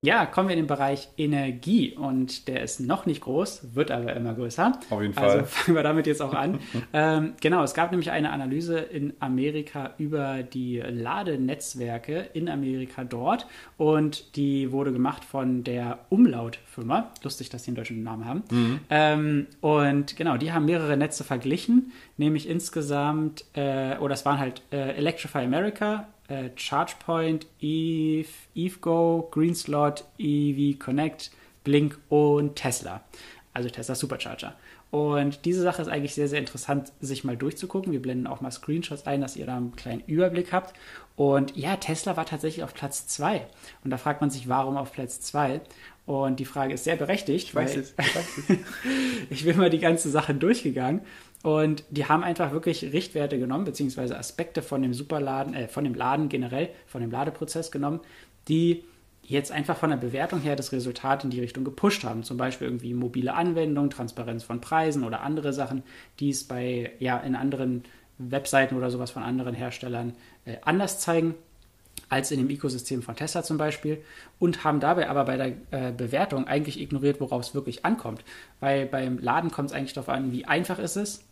Ja, 0.00 0.26
kommen 0.26 0.48
wir 0.48 0.54
in 0.54 0.62
den 0.62 0.68
Bereich 0.68 1.08
Energie 1.16 1.92
und 1.94 2.46
der 2.46 2.62
ist 2.62 2.78
noch 2.80 3.04
nicht 3.06 3.20
groß, 3.22 3.74
wird 3.74 3.90
aber 3.90 4.14
immer 4.14 4.34
größer. 4.34 4.78
Auf 4.90 5.02
jeden 5.02 5.16
Also 5.18 5.38
Fall. 5.38 5.44
fangen 5.46 5.76
wir 5.76 5.82
damit 5.82 6.06
jetzt 6.06 6.22
auch 6.22 6.34
an. 6.34 6.60
ähm, 6.92 7.32
genau, 7.40 7.62
es 7.64 7.74
gab 7.74 7.90
nämlich 7.90 8.10
eine 8.10 8.30
Analyse 8.30 8.78
in 8.78 9.14
Amerika 9.20 9.94
über 9.98 10.42
die 10.44 10.78
Ladenetzwerke 10.78 12.28
in 12.32 12.48
Amerika 12.48 13.04
dort 13.04 13.46
und 13.76 14.36
die 14.36 14.72
wurde 14.72 14.92
gemacht 14.92 15.24
von 15.24 15.64
der 15.64 15.98
Umlaut-Firma. 16.10 17.10
Lustig, 17.22 17.50
dass 17.50 17.64
sie 17.64 17.70
einen 17.70 17.76
deutschen 17.76 18.02
Namen 18.02 18.24
haben. 18.24 18.80
Ähm, 18.90 19.46
und 19.60 20.16
genau, 20.16 20.36
die 20.36 20.52
haben 20.52 20.64
mehrere 20.66 20.96
Netze 20.96 21.24
verglichen, 21.24 21.92
nämlich 22.16 22.48
insgesamt, 22.48 23.44
äh, 23.54 23.96
oder 23.98 24.14
es 24.14 24.24
waren 24.24 24.38
halt 24.38 24.62
äh, 24.72 24.96
Electrify 24.96 25.38
America, 25.38 26.06
äh, 26.28 26.50
ChargePoint, 26.50 27.46
Eve, 27.60 28.28
EveGo, 28.54 29.28
GreenSlot, 29.30 30.04
EV 30.18 30.78
Connect, 30.78 31.30
Blink 31.64 31.98
und 32.08 32.56
Tesla. 32.56 33.02
Also 33.52 33.68
Tesla 33.68 33.94
Supercharger. 33.94 34.54
Und 34.90 35.44
diese 35.44 35.62
Sache 35.62 35.82
ist 35.82 35.88
eigentlich 35.88 36.14
sehr, 36.14 36.28
sehr 36.28 36.38
interessant, 36.38 36.92
sich 37.00 37.24
mal 37.24 37.36
durchzugucken. 37.36 37.92
Wir 37.92 38.00
blenden 38.00 38.26
auch 38.26 38.40
mal 38.40 38.50
Screenshots 38.50 39.06
ein, 39.06 39.20
dass 39.20 39.36
ihr 39.36 39.44
da 39.44 39.56
einen 39.56 39.76
kleinen 39.76 40.02
Überblick 40.06 40.52
habt. 40.52 40.74
Und 41.16 41.56
ja, 41.56 41.76
Tesla 41.76 42.16
war 42.16 42.24
tatsächlich 42.24 42.64
auf 42.64 42.72
Platz 42.72 43.06
2. 43.08 43.46
Und 43.84 43.90
da 43.90 43.98
fragt 43.98 44.20
man 44.22 44.30
sich, 44.30 44.48
warum 44.48 44.76
auf 44.76 44.92
Platz 44.92 45.20
2? 45.20 45.60
Und 46.06 46.40
die 46.40 46.46
Frage 46.46 46.72
ist 46.72 46.84
sehr 46.84 46.96
berechtigt, 46.96 47.54
weil 47.54 47.66
es. 47.66 47.90
Ich 47.90 47.98
weiß 47.98 48.16
es. 48.48 48.56
ich 49.30 49.44
bin 49.44 49.58
mal 49.58 49.68
die 49.68 49.78
ganze 49.78 50.08
Sache 50.08 50.34
durchgegangen 50.34 51.02
und 51.42 51.84
die 51.90 52.06
haben 52.06 52.24
einfach 52.24 52.52
wirklich 52.52 52.92
Richtwerte 52.92 53.38
genommen, 53.38 53.64
beziehungsweise 53.64 54.18
Aspekte 54.18 54.60
von 54.62 54.82
dem 54.82 54.92
Superladen, 54.92 55.54
äh, 55.54 55.68
von 55.68 55.84
dem 55.84 55.94
Laden 55.94 56.28
generell, 56.28 56.70
von 56.86 57.00
dem 57.00 57.10
Ladeprozess 57.10 57.70
genommen, 57.70 58.00
die 58.48 58.84
jetzt 59.22 59.52
einfach 59.52 59.76
von 59.76 59.90
der 59.90 59.98
Bewertung 59.98 60.40
her 60.40 60.56
das 60.56 60.72
Resultat 60.72 61.22
in 61.22 61.30
die 61.30 61.40
Richtung 61.40 61.62
gepusht 61.62 62.02
haben. 62.02 62.22
Zum 62.22 62.38
Beispiel 62.38 62.66
irgendwie 62.66 62.94
mobile 62.94 63.34
Anwendung, 63.34 63.90
Transparenz 63.90 64.42
von 64.42 64.60
Preisen 64.60 65.04
oder 65.04 65.20
andere 65.20 65.52
Sachen, 65.52 65.82
die 66.18 66.30
es 66.30 66.44
bei, 66.44 66.92
ja, 66.98 67.18
in 67.18 67.36
anderen 67.36 67.84
Webseiten 68.16 68.76
oder 68.76 68.90
sowas 68.90 69.10
von 69.10 69.22
anderen 69.22 69.54
Herstellern 69.54 70.14
äh, 70.44 70.56
anders 70.62 70.98
zeigen 70.98 71.34
als 72.08 72.30
in 72.30 72.38
dem 72.38 72.50
Ökosystem 72.50 73.02
von 73.02 73.16
Tesla 73.16 73.42
zum 73.42 73.58
Beispiel 73.58 74.02
und 74.38 74.64
haben 74.64 74.80
dabei 74.80 75.10
aber 75.10 75.24
bei 75.24 75.36
der 75.36 75.88
äh, 75.88 75.92
Bewertung 75.92 76.46
eigentlich 76.46 76.80
ignoriert, 76.80 77.20
worauf 77.20 77.42
es 77.42 77.54
wirklich 77.54 77.84
ankommt. 77.84 78.24
Weil 78.60 78.86
beim 78.86 79.18
Laden 79.18 79.50
kommt 79.50 79.70
es 79.70 79.76
eigentlich 79.76 79.92
darauf 79.92 80.08
an, 80.08 80.32
wie 80.32 80.46
einfach 80.46 80.78
ist 80.78 80.96
es, 80.96 81.27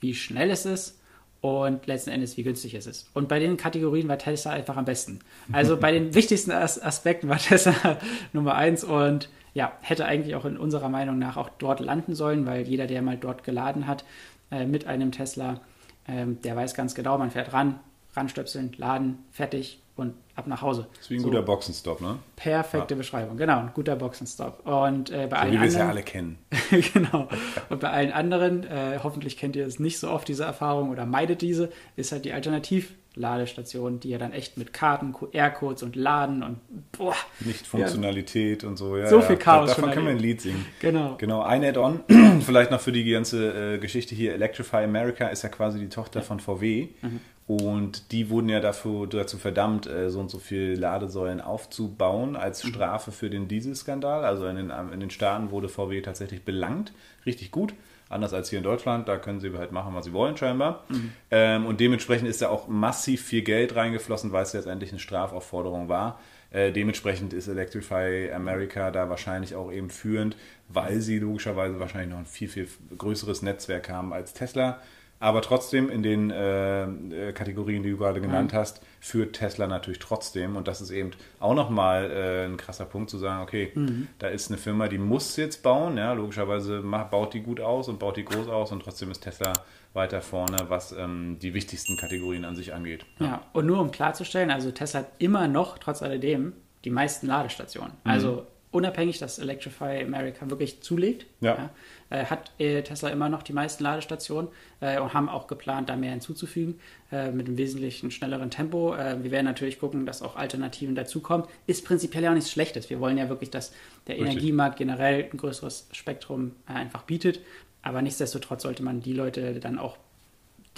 wie 0.00 0.14
schnell 0.14 0.50
es 0.50 0.66
ist 0.66 0.98
und 1.40 1.86
letzten 1.86 2.10
Endes, 2.10 2.36
wie 2.36 2.42
günstig 2.42 2.74
es 2.74 2.86
ist. 2.86 3.08
Und 3.14 3.28
bei 3.28 3.38
den 3.38 3.56
Kategorien 3.56 4.08
war 4.08 4.18
Tesla 4.18 4.52
einfach 4.52 4.76
am 4.76 4.84
besten. 4.84 5.20
Also 5.52 5.76
bei 5.76 5.92
den 5.92 6.14
wichtigsten 6.16 6.50
As 6.50 6.80
Aspekten 6.82 7.28
war 7.28 7.38
Tesla 7.38 7.98
Nummer 8.32 8.54
eins 8.54 8.84
und 8.84 9.28
ja, 9.54 9.72
hätte 9.80 10.04
eigentlich 10.04 10.34
auch 10.34 10.44
in 10.44 10.56
unserer 10.56 10.88
Meinung 10.88 11.18
nach 11.18 11.36
auch 11.36 11.48
dort 11.58 11.80
landen 11.80 12.14
sollen, 12.14 12.46
weil 12.46 12.66
jeder, 12.66 12.86
der 12.86 13.02
mal 13.02 13.16
dort 13.16 13.44
geladen 13.44 13.86
hat 13.86 14.04
äh, 14.50 14.66
mit 14.66 14.86
einem 14.86 15.12
Tesla, 15.12 15.60
ähm, 16.06 16.40
der 16.42 16.56
weiß 16.56 16.74
ganz 16.74 16.94
genau, 16.94 17.18
man 17.18 17.30
fährt 17.30 17.52
ran, 17.52 17.80
ranstöpseln, 18.14 18.72
laden, 18.76 19.18
fertig 19.30 19.80
und 19.96 20.14
ab 20.38 20.46
nach 20.46 20.62
Hause. 20.62 20.86
Das 20.94 21.02
ist 21.02 21.10
wie 21.10 21.16
ein 21.16 21.20
So, 21.20 21.28
guter 21.28 21.42
Boxenstopp, 21.42 22.00
ne? 22.00 22.18
Perfekte 22.36 22.94
Beschreibung, 22.96 23.36
genau, 23.36 23.58
ein 23.58 23.70
guter 23.74 23.96
Boxenstopp. 23.96 24.66
Und 24.66 25.10
äh, 25.10 25.26
bei 25.28 25.36
So 25.36 25.42
allen 25.42 25.52
wie 25.52 25.60
wir 25.60 25.66
es 25.68 25.74
ja 25.74 25.80
anderen, 25.80 25.96
alle 25.96 26.02
kennen. 26.02 26.38
genau. 26.94 27.28
Und 27.68 27.80
bei 27.80 27.90
allen 27.90 28.12
anderen, 28.12 28.64
äh, 28.64 28.98
hoffentlich 29.02 29.36
kennt 29.36 29.56
ihr 29.56 29.66
es 29.66 29.78
nicht 29.78 29.98
so 29.98 30.08
oft, 30.10 30.28
diese 30.28 30.44
Erfahrung, 30.44 30.90
oder 30.90 31.04
meidet 31.06 31.42
diese, 31.42 31.70
ist 31.96 32.12
halt 32.12 32.24
die 32.24 32.32
Alternativladestation, 32.32 34.00
die 34.00 34.10
ja 34.10 34.18
dann 34.18 34.32
echt 34.32 34.56
mit 34.56 34.72
Karten, 34.72 35.12
QR-Codes 35.12 35.82
und 35.82 35.96
Laden 35.96 36.42
und 36.42 36.58
boah, 36.92 37.14
Nicht 37.40 37.66
Funktionalität 37.66 38.64
und 38.64 38.76
so. 38.76 38.96
Ja, 38.96 39.08
So 39.08 39.16
ja. 39.16 39.22
viel 39.22 39.36
Chaos 39.36 39.70
Davon 39.70 39.90
können 39.90 40.06
wir 40.06 40.12
ein. 40.12 40.18
Lied 40.18 40.40
singen. 40.40 40.64
genau. 40.80 41.16
Genau, 41.18 41.42
ein 41.42 41.64
Add-on, 41.64 42.00
vielleicht 42.42 42.70
noch 42.70 42.80
für 42.80 42.92
die 42.92 43.04
ganze 43.04 43.74
äh, 43.74 43.78
Geschichte 43.78 44.14
hier. 44.14 44.34
Electrify 44.34 44.84
America 44.84 45.28
ist 45.28 45.42
ja 45.42 45.48
quasi 45.48 45.78
die 45.80 45.88
Tochter 45.88 46.22
von 46.22 46.38
VW. 46.40 46.88
Mhm. 47.02 47.20
Und 47.48 48.12
die 48.12 48.28
wurden 48.28 48.50
ja 48.50 48.60
dafür, 48.60 49.06
dazu 49.06 49.38
verdammt, 49.38 49.86
äh, 49.86 50.10
so 50.10 50.20
und 50.28 50.32
so 50.32 50.38
viele 50.38 50.74
Ladesäulen 50.74 51.40
aufzubauen 51.40 52.36
als 52.36 52.62
Mhm. 52.62 52.68
Strafe 52.68 53.12
für 53.12 53.30
den 53.30 53.48
Dieselskandal. 53.48 54.26
Also 54.26 54.46
in 54.46 54.56
den, 54.56 54.70
in 54.92 55.00
den 55.00 55.08
Staaten 55.10 55.50
wurde 55.50 55.70
VW 55.70 56.02
tatsächlich 56.02 56.44
belangt. 56.44 56.92
Richtig 57.24 57.50
gut. 57.50 57.72
Anders 58.10 58.34
als 58.34 58.50
hier 58.50 58.58
in 58.58 58.64
Deutschland, 58.64 59.08
da 59.08 59.16
können 59.16 59.40
sie 59.40 59.52
halt 59.56 59.72
machen, 59.72 59.94
was 59.94 60.04
sie 60.04 60.12
wollen, 60.12 60.36
scheinbar. 60.36 60.84
Mhm. 60.88 61.12
Ähm, 61.30 61.66
und 61.66 61.80
dementsprechend 61.80 62.28
ist 62.28 62.42
da 62.42 62.48
auch 62.50 62.68
massiv 62.68 63.22
viel 63.24 63.42
Geld 63.42 63.74
reingeflossen, 63.74 64.32
weil 64.32 64.42
es 64.42 64.52
letztendlich 64.52 64.90
eine 64.90 64.98
Strafaufforderung 64.98 65.88
war. 65.88 66.20
Äh, 66.50 66.72
dementsprechend 66.72 67.32
ist 67.32 67.48
Electrify 67.48 68.30
America 68.34 68.90
da 68.90 69.08
wahrscheinlich 69.10 69.54
auch 69.54 69.70
eben 69.72 69.90
führend, 69.90 70.36
weil 70.68 71.00
sie 71.00 71.18
logischerweise 71.18 71.80
wahrscheinlich 71.80 72.10
noch 72.10 72.18
ein 72.18 72.26
viel, 72.26 72.48
viel 72.48 72.68
größeres 72.96 73.42
Netzwerk 73.42 73.88
haben 73.90 74.12
als 74.12 74.32
Tesla. 74.34 74.80
Aber 75.20 75.42
trotzdem 75.42 75.90
in 75.90 76.02
den 76.02 76.30
äh, 76.30 76.84
äh, 76.84 77.32
Kategorien, 77.32 77.82
die 77.82 77.90
du 77.90 77.96
gerade 77.96 78.20
genannt 78.20 78.52
hast, 78.52 78.80
führt 79.00 79.34
Tesla 79.34 79.66
natürlich 79.66 79.98
trotzdem. 79.98 80.56
Und 80.56 80.68
das 80.68 80.80
ist 80.80 80.90
eben 80.90 81.10
auch 81.40 81.54
nochmal 81.54 82.10
äh, 82.10 82.44
ein 82.44 82.56
krasser 82.56 82.84
Punkt 82.84 83.10
zu 83.10 83.18
sagen, 83.18 83.42
okay, 83.42 83.72
da 84.18 84.28
ist 84.28 84.50
eine 84.50 84.58
Firma, 84.58 84.86
die 84.88 84.98
muss 84.98 85.36
jetzt 85.36 85.62
bauen. 85.62 85.96
Ja, 85.96 86.12
logischerweise 86.12 86.80
macht, 86.82 87.10
baut 87.10 87.34
die 87.34 87.40
gut 87.40 87.60
aus 87.60 87.88
und 87.88 87.98
baut 87.98 88.16
die 88.16 88.24
groß 88.24 88.48
aus 88.48 88.70
und 88.70 88.82
trotzdem 88.82 89.10
ist 89.10 89.20
Tesla 89.20 89.52
weiter 89.92 90.20
vorne, 90.20 90.66
was 90.68 90.92
ähm, 90.92 91.38
die 91.40 91.54
wichtigsten 91.54 91.96
Kategorien 91.96 92.44
an 92.44 92.54
sich 92.54 92.72
angeht. 92.72 93.04
Ja, 93.18 93.42
und 93.52 93.66
nur 93.66 93.80
um 93.80 93.90
klarzustellen, 93.90 94.50
also 94.50 94.70
Tesla 94.70 95.00
hat 95.00 95.10
immer 95.18 95.48
noch, 95.48 95.78
trotz 95.78 96.02
alledem, 96.02 96.52
die 96.84 96.90
meisten 96.90 97.26
Ladestationen. 97.26 97.92
Mhm. 98.04 98.10
Also 98.10 98.46
unabhängig, 98.70 99.18
dass 99.18 99.38
Electrify 99.38 100.02
America 100.04 100.48
wirklich 100.50 100.82
zulegt, 100.82 101.26
Ja. 101.40 101.70
äh, 102.10 102.24
hat 102.26 102.52
äh, 102.58 102.82
Tesla 102.82 103.08
immer 103.08 103.28
noch 103.28 103.42
die 103.42 103.52
meisten 103.52 103.82
Ladestationen 103.82 104.50
äh, 104.80 105.00
und 105.00 105.14
haben 105.14 105.28
auch 105.28 105.46
geplant, 105.46 105.88
da 105.88 105.96
mehr 105.96 106.10
hinzuzufügen, 106.10 106.78
äh, 107.10 107.30
mit 107.30 107.46
einem 107.46 107.56
wesentlichen 107.56 108.10
schnelleren 108.10 108.50
Tempo. 108.50 108.94
Äh, 108.94 109.22
wir 109.22 109.30
werden 109.30 109.46
natürlich 109.46 109.78
gucken, 109.78 110.04
dass 110.06 110.20
auch 110.22 110.36
Alternativen 110.36 110.94
dazukommen. 110.94 111.46
Ist 111.66 111.84
prinzipiell 111.84 112.24
ja 112.24 112.30
auch 112.30 112.34
nichts 112.34 112.50
Schlechtes. 112.50 112.90
Wir 112.90 113.00
wollen 113.00 113.16
ja 113.16 113.28
wirklich, 113.28 113.50
dass 113.50 113.72
der 114.06 114.16
Richtig. 114.16 114.32
Energiemarkt 114.32 114.76
generell 114.78 115.28
ein 115.32 115.36
größeres 115.38 115.88
Spektrum 115.92 116.52
äh, 116.68 116.72
einfach 116.72 117.02
bietet. 117.02 117.40
Aber 117.82 118.02
nichtsdestotrotz 118.02 118.62
sollte 118.64 118.82
man 118.82 119.00
die 119.00 119.12
Leute 119.14 119.60
dann 119.60 119.78
auch 119.78 119.96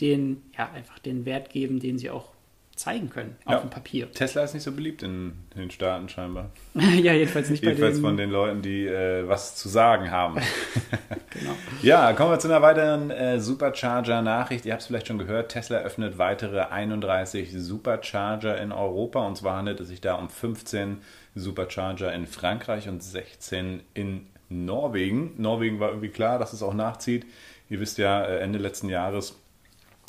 den, 0.00 0.42
ja, 0.56 0.70
einfach 0.70 0.98
den 0.98 1.24
Wert 1.24 1.50
geben, 1.50 1.80
den 1.80 1.98
sie 1.98 2.10
auch 2.10 2.28
zeigen 2.80 3.10
können 3.10 3.36
auf 3.44 3.52
Ja. 3.52 3.60
dem 3.60 3.70
Papier. 3.70 4.10
Tesla 4.12 4.42
ist 4.42 4.54
nicht 4.54 4.62
so 4.62 4.72
beliebt 4.72 5.02
in, 5.02 5.34
in 5.54 5.60
den 5.60 5.70
Staaten 5.70 6.08
scheinbar. 6.08 6.50
ja, 6.74 7.12
jedenfalls 7.12 7.50
nicht 7.50 7.62
bei 7.62 7.68
Jedenfalls 7.68 7.96
den, 7.96 8.02
von 8.02 8.16
den 8.16 8.30
Leuten, 8.30 8.62
die 8.62 8.86
äh, 8.86 9.28
was 9.28 9.54
zu 9.56 9.68
sagen 9.68 10.10
haben. 10.10 10.40
Genau. 11.32 11.52
Ja, 11.82 12.12
kommen 12.14 12.32
wir 12.32 12.40
zu 12.40 12.48
einer 12.48 12.60
weiteren 12.60 13.10
äh, 13.12 13.38
Supercharger-Nachricht. 13.38 14.66
Ihr 14.66 14.72
habt 14.72 14.82
es 14.82 14.88
vielleicht 14.88 15.06
schon 15.06 15.18
gehört, 15.18 15.52
Tesla 15.52 15.78
öffnet 15.78 16.18
weitere 16.18 16.62
31 16.62 17.52
Supercharger 17.56 18.60
in 18.60 18.72
Europa. 18.72 19.24
Und 19.24 19.36
zwar 19.36 19.56
handelt 19.56 19.78
es 19.78 19.88
sich 19.88 20.00
da 20.00 20.14
um 20.14 20.28
15 20.28 20.98
Supercharger 21.36 22.12
in 22.12 22.26
Frankreich 22.26 22.88
und 22.88 23.00
16 23.02 23.82
in 23.94 24.26
Norwegen. 24.48 25.34
Norwegen 25.40 25.78
war 25.78 25.90
irgendwie 25.90 26.08
klar, 26.08 26.40
dass 26.40 26.52
es 26.52 26.64
auch 26.64 26.74
nachzieht. 26.74 27.24
Ihr 27.68 27.78
wisst 27.78 27.98
ja, 27.98 28.24
äh, 28.24 28.40
Ende 28.40 28.58
letzten 28.58 28.88
Jahres 28.88 29.38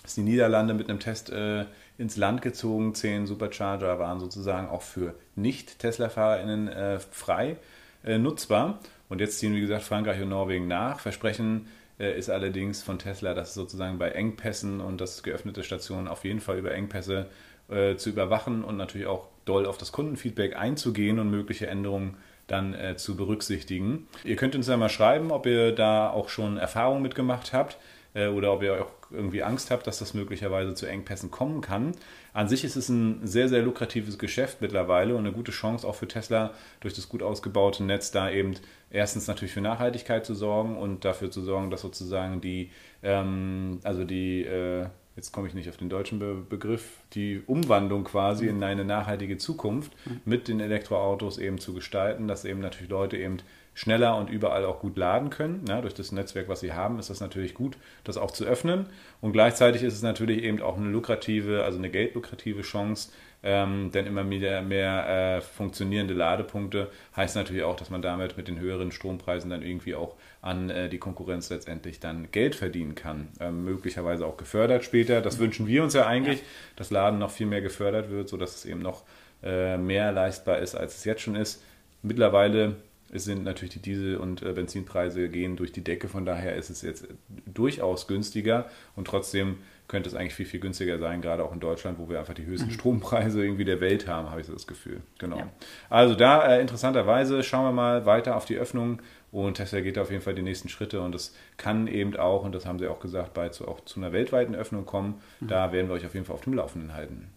ist 0.04 0.18
die 0.18 0.22
Niederlande 0.22 0.74
mit 0.74 0.90
einem 0.90 1.00
Test 1.00 1.30
äh, 1.30 1.66
ins 2.02 2.18
Land 2.18 2.42
gezogen. 2.42 2.96
Zehn 2.96 3.28
Supercharger 3.28 4.00
waren 4.00 4.20
sozusagen 4.20 4.68
auch 4.68 4.82
für 4.82 5.14
Nicht-Tesla-FahrerInnen 5.36 6.68
äh, 6.68 7.00
frei 7.00 7.58
äh, 8.04 8.18
nutzbar. 8.18 8.80
Und 9.08 9.22
jetzt 9.22 9.40
ziehen, 9.40 9.56
wie 9.56 9.62
gesagt, 9.62 9.84
Frankreich 9.84 10.22
und 10.22 10.30
Norwegen 10.30 10.68
nach. 10.68 11.00
Versprechen 11.00 11.68
äh, 12.00 12.18
ist 12.18 12.30
allerdings 12.30 12.82
von 12.82 12.98
Tesla, 12.98 13.34
dass 13.34 13.54
sozusagen 13.54 14.00
bei 14.00 14.10
Engpässen 14.10 14.82
und 14.82 15.00
das 15.00 15.22
geöffnete 15.22 15.64
Stationen 15.64 16.08
auf 16.08 16.26
jeden 16.26 16.42
Fall 16.42 16.58
über 16.58 16.74
Engpässe 16.74 17.28
äh, 17.70 17.96
zu 17.96 18.10
überwachen 18.10 18.64
und 18.64 18.78
natürlich 18.78 19.08
auch 19.08 19.28
doll 19.46 19.66
auf 19.66 19.78
das 19.78 19.92
Kundenfeedback 19.92 20.56
einzugehen 20.56 21.20
und 21.20 21.30
mögliche 21.30 21.68
Änderungen 21.68 22.18
dann 22.48 22.74
äh, 22.74 22.98
zu 22.98 23.16
berücksichtigen. 23.16 24.08
Ihr 24.24 24.36
könnt 24.36 24.56
uns 24.56 24.68
ja 24.68 24.76
mal 24.76 24.90
schreiben, 24.90 25.32
ob 25.32 25.46
ihr 25.46 25.72
da 25.72 26.10
auch 26.10 26.30
schon 26.30 26.58
Erfahrungen 26.58 27.02
mitgemacht 27.02 27.54
habt 27.54 27.78
oder 28.14 28.54
ob 28.54 28.64
ihr 28.64 28.82
auch 28.82 28.92
irgendwie 29.12 29.44
Angst 29.44 29.72
habt, 29.72 29.88
dass 29.88 30.00
das 30.00 30.14
möglicherweise 30.14 30.74
zu 30.74 30.86
Engpässen 30.86 31.32
kommen 31.32 31.62
kann. 31.62 31.94
An 32.34 32.48
sich 32.48 32.64
ist 32.64 32.76
es 32.76 32.90
ein 32.90 33.26
sehr, 33.26 33.50
sehr 33.50 33.62
lukratives 33.62 34.18
Geschäft 34.18 34.62
mittlerweile 34.62 35.16
und 35.16 35.26
eine 35.26 35.34
gute 35.34 35.52
Chance 35.52 35.88
auch 35.88 35.96
für 35.96 36.08
Tesla 36.08 36.54
durch 36.80 36.94
das 36.94 37.10
gut 37.10 37.24
ausgebaute 37.24 37.84
Netz 37.84 38.12
da 38.12 38.30
eben 38.30 38.56
erstens 38.90 39.28
natürlich 39.28 39.54
für 39.54 39.62
Nachhaltigkeit 39.62 40.26
zu 40.26 40.34
sorgen 40.34 40.78
und 40.78 41.06
dafür 41.06 41.32
zu 41.32 41.42
sorgen, 41.42 41.72
dass 41.72 41.82
sozusagen 41.82 42.42
die, 42.42 42.72
ähm, 43.04 43.80
also 43.84 44.04
die, 44.04 44.44
äh, 44.44 44.88
jetzt 45.16 45.32
komme 45.32 45.48
ich 45.48 45.54
nicht 45.54 45.70
auf 45.70 45.78
den 45.78 45.90
deutschen 45.90 46.20
Be 46.20 46.36
Begriff, 46.50 47.00
die 47.14 47.42
Umwandlung 47.46 48.04
quasi 48.04 48.48
in 48.48 48.64
eine 48.64 48.86
nachhaltige 48.86 49.38
Zukunft 49.38 49.92
mit 50.26 50.48
den 50.48 50.60
Elektroautos 50.60 51.38
eben 51.38 51.60
zu 51.60 51.74
gestalten, 51.74 52.28
dass 52.28 52.46
eben 52.46 52.60
natürlich 52.60 52.90
Leute 52.90 53.18
eben 53.18 53.38
schneller 53.74 54.18
und 54.18 54.30
überall 54.30 54.66
auch 54.66 54.80
gut 54.80 54.98
laden 54.98 55.30
können. 55.30 55.64
Ja, 55.68 55.82
durch 55.82 55.94
das 55.94 56.12
Netzwerk, 56.12 56.50
was 56.50 56.60
sie 56.60 56.74
haben, 56.74 57.00
ist 57.00 57.10
das 57.10 57.22
natürlich 57.22 57.54
gut, 57.54 57.78
das 58.04 58.18
auch 58.18 58.32
zu 58.32 58.46
öffnen. 58.46 58.88
Und 59.22 59.32
gleichzeitig 59.32 59.84
ist 59.84 59.94
es 59.94 60.02
natürlich 60.02 60.44
eben 60.44 60.62
auch 60.62 60.78
eine 60.78 60.90
lukrative, 60.90 61.64
also 61.64 61.78
eine 61.78 61.90
geldlukrative 61.90 62.62
Chance, 62.62 63.12
ähm, 63.44 63.90
denn 63.92 64.06
immer 64.06 64.24
mehr, 64.24 64.62
mehr 64.62 65.38
äh, 65.38 65.42
funktionierende 65.42 66.14
Ladepunkte 66.14 66.92
heißt 67.16 67.36
natürlich 67.36 67.64
auch, 67.64 67.76
dass 67.76 67.90
man 67.90 68.04
damit 68.04 68.38
mit 68.38 68.48
den 68.48 68.60
höheren 68.60 68.92
Strompreisen 68.92 69.50
dann 69.50 69.64
irgendwie 69.64 69.96
auch 69.96 70.16
an 70.42 70.70
äh, 70.70 70.90
die 70.90 71.00
Konkurrenz 71.00 71.50
letztendlich 71.50 72.00
dann 72.00 72.30
Geld 72.32 72.54
verdienen 72.54 72.94
kann. 72.94 73.30
Ähm, 73.40 73.66
möglicherweise 73.66 74.28
auch 74.28 74.38
gefördert 74.38 74.84
später. 74.84 75.22
Das 75.22 75.40
wünschen 75.40 75.66
wir 75.66 75.82
uns 75.82 75.96
ja 75.96 76.06
eigentlich, 76.06 76.40
ja. 76.40 76.46
dass 76.76 76.92
Laden 76.92 77.18
noch 77.18 77.32
viel 77.32 77.48
mehr 77.48 77.62
gefördert 77.62 78.12
wird, 78.12 78.30
sodass 78.30 78.56
es 78.58 78.66
eben 78.66 78.82
noch 78.82 79.04
äh, 79.42 79.76
mehr 79.78 80.12
leistbar 80.12 80.60
ist, 80.60 80.76
als 80.76 80.98
es 80.98 81.06
jetzt 81.06 81.22
schon 81.22 81.36
ist. 81.36 81.64
Mittlerweile 82.04 82.76
es 83.12 83.26
sind 83.26 83.44
natürlich 83.44 83.74
die 83.74 83.82
Diesel- 83.82 84.18
und 84.18 84.42
äh, 84.42 84.54
Benzinpreise 84.54 85.30
gehen 85.30 85.56
durch 85.56 85.72
die 85.72 85.84
Decke, 85.84 86.08
von 86.08 86.26
daher 86.26 86.56
ist 86.56 86.70
es 86.70 86.82
jetzt 86.82 87.08
durchaus 87.46 88.08
günstiger 88.08 88.70
und 88.96 89.06
trotzdem 89.06 89.58
könnte 89.88 90.08
es 90.08 90.16
eigentlich 90.16 90.34
viel, 90.34 90.46
viel 90.46 90.62
günstiger 90.62 90.98
sein, 91.00 91.22
gerade 91.22 91.44
auch 91.44 91.52
in 91.52 91.60
Deutschland, 91.60 92.00
wo 92.00 92.08
wir 92.08 92.18
einfach 92.20 92.34
die 92.34 92.46
höchsten 92.46 92.70
mhm. 92.70 92.74
Strompreise 92.74 93.44
irgendwie 93.44 93.66
der 93.66 93.82
Welt 93.82 94.08
haben, 94.08 94.30
habe 94.30 94.40
ich 94.40 94.48
so 94.48 94.54
das 94.54 94.66
Gefühl. 94.66 95.02
Genau. 95.20 95.38
Ja. 95.38 95.50
Also 95.90 96.16
da 96.16 96.56
äh, 96.56 96.62
interessanterweise 96.62 97.44
schauen 97.44 97.66
wir 97.66 97.74
mal 97.74 98.06
weiter 98.06 98.38
auf 98.38 98.46
die 98.46 98.56
Öffnung 98.56 99.02
und 99.32 99.56
Tesla 99.56 99.82
geht 99.82 99.98
auf 99.98 100.10
jeden 100.10 100.24
Fall 100.24 100.34
die 100.34 100.42
nächsten 100.42 100.70
Schritte 100.70 101.02
und 101.02 101.14
es 101.14 101.36
kann 101.58 101.88
eben 101.88 102.16
auch, 102.16 102.46
und 102.46 102.56
das 102.56 102.66
haben 102.66 102.80
sie 102.80 102.88
auch 102.88 103.02
gesagt, 103.02 103.34
bald 103.34 103.54
zu, 103.54 103.68
auch 103.68 103.84
zu 103.84 104.00
einer 104.00 104.14
weltweiten 104.14 104.56
Öffnung 104.56 104.86
kommen. 104.86 105.22
Mhm. 105.42 105.48
Da 105.50 105.74
werden 105.74 105.90
wir 105.90 105.96
euch 105.96 106.06
auf 106.06 106.14
jeden 106.14 106.26
Fall 106.26 106.36
auf 106.36 106.44
dem 106.44 106.54
Laufenden 106.54 106.94
halten. 106.94 107.28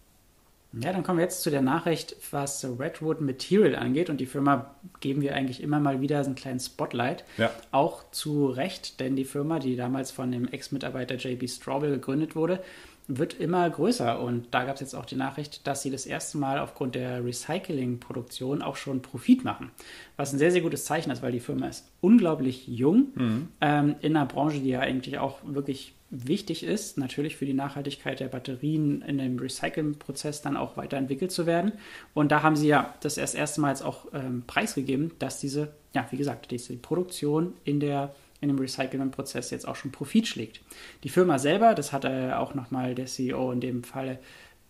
Ja, 0.81 0.91
dann 0.91 1.03
kommen 1.03 1.19
wir 1.19 1.23
jetzt 1.23 1.41
zu 1.41 1.49
der 1.49 1.61
Nachricht, 1.61 2.15
was 2.31 2.65
Redwood 2.65 3.21
Material 3.21 3.75
angeht. 3.75 4.09
Und 4.09 4.17
die 4.17 4.25
Firma 4.25 4.75
geben 4.99 5.21
wir 5.21 5.35
eigentlich 5.35 5.63
immer 5.63 5.79
mal 5.79 6.01
wieder 6.01 6.23
so 6.23 6.27
einen 6.27 6.35
kleinen 6.35 6.59
Spotlight. 6.59 7.23
Ja. 7.37 7.51
Auch 7.71 8.09
zu 8.11 8.47
Recht, 8.47 8.99
denn 8.99 9.15
die 9.15 9.25
Firma, 9.25 9.59
die 9.59 9.75
damals 9.75 10.11
von 10.11 10.31
dem 10.31 10.47
Ex-Mitarbeiter 10.47 11.15
JB 11.15 11.49
Straubel 11.49 11.91
gegründet 11.91 12.35
wurde, 12.35 12.61
wird 13.07 13.35
immer 13.35 13.69
größer. 13.69 14.19
Und 14.19 14.47
da 14.51 14.63
gab 14.63 14.75
es 14.75 14.81
jetzt 14.81 14.95
auch 14.95 15.05
die 15.05 15.15
Nachricht, 15.15 15.65
dass 15.67 15.81
sie 15.81 15.91
das 15.91 16.05
erste 16.05 16.37
Mal 16.37 16.59
aufgrund 16.59 16.95
der 16.95 17.23
Recycling-Produktion 17.23 18.61
auch 18.61 18.75
schon 18.75 19.01
Profit 19.01 19.43
machen. 19.43 19.71
Was 20.17 20.33
ein 20.33 20.39
sehr, 20.39 20.51
sehr 20.51 20.61
gutes 20.61 20.85
Zeichen 20.85 21.11
ist, 21.11 21.21
weil 21.21 21.31
die 21.31 21.39
Firma 21.39 21.67
ist 21.67 21.91
unglaublich 22.01 22.67
jung 22.67 23.07
mhm. 23.15 23.47
ähm, 23.61 23.95
in 24.01 24.15
einer 24.15 24.25
Branche, 24.25 24.59
die 24.59 24.69
ja 24.69 24.79
eigentlich 24.79 25.17
auch 25.19 25.39
wirklich 25.43 25.93
wichtig 26.09 26.63
ist, 26.63 26.97
natürlich 26.97 27.35
für 27.35 27.45
die 27.45 27.53
Nachhaltigkeit 27.53 28.19
der 28.19 28.27
Batterien 28.27 29.01
in 29.01 29.17
dem 29.17 29.37
Recycling-Prozess 29.39 30.41
dann 30.41 30.55
auch 30.55 30.77
weiterentwickelt 30.77 31.31
zu 31.31 31.45
werden. 31.45 31.73
Und 32.13 32.31
da 32.31 32.43
haben 32.43 32.55
sie 32.55 32.67
ja 32.67 32.93
das 33.01 33.17
erst 33.17 33.35
erstmals 33.35 33.81
auch 33.81 34.05
ähm, 34.13 34.43
preisgegeben, 34.47 35.11
dass 35.19 35.39
diese, 35.39 35.73
ja, 35.93 36.05
wie 36.11 36.17
gesagt, 36.17 36.51
diese 36.51 36.77
Produktion 36.77 37.53
in 37.63 37.79
der 37.79 38.13
in 38.45 38.55
dem 38.55 38.59
Recycling-Prozess 38.59 39.49
jetzt 39.49 39.67
auch 39.67 39.75
schon 39.75 39.91
Profit 39.91 40.27
schlägt. 40.27 40.61
Die 41.03 41.09
Firma 41.09 41.39
selber, 41.39 41.73
das 41.73 41.91
hat 41.91 42.05
er 42.05 42.39
auch 42.39 42.53
nochmal 42.53 42.95
der 42.95 43.07
CEO 43.07 43.51
in 43.51 43.59
dem 43.59 43.83
Fall 43.83 44.19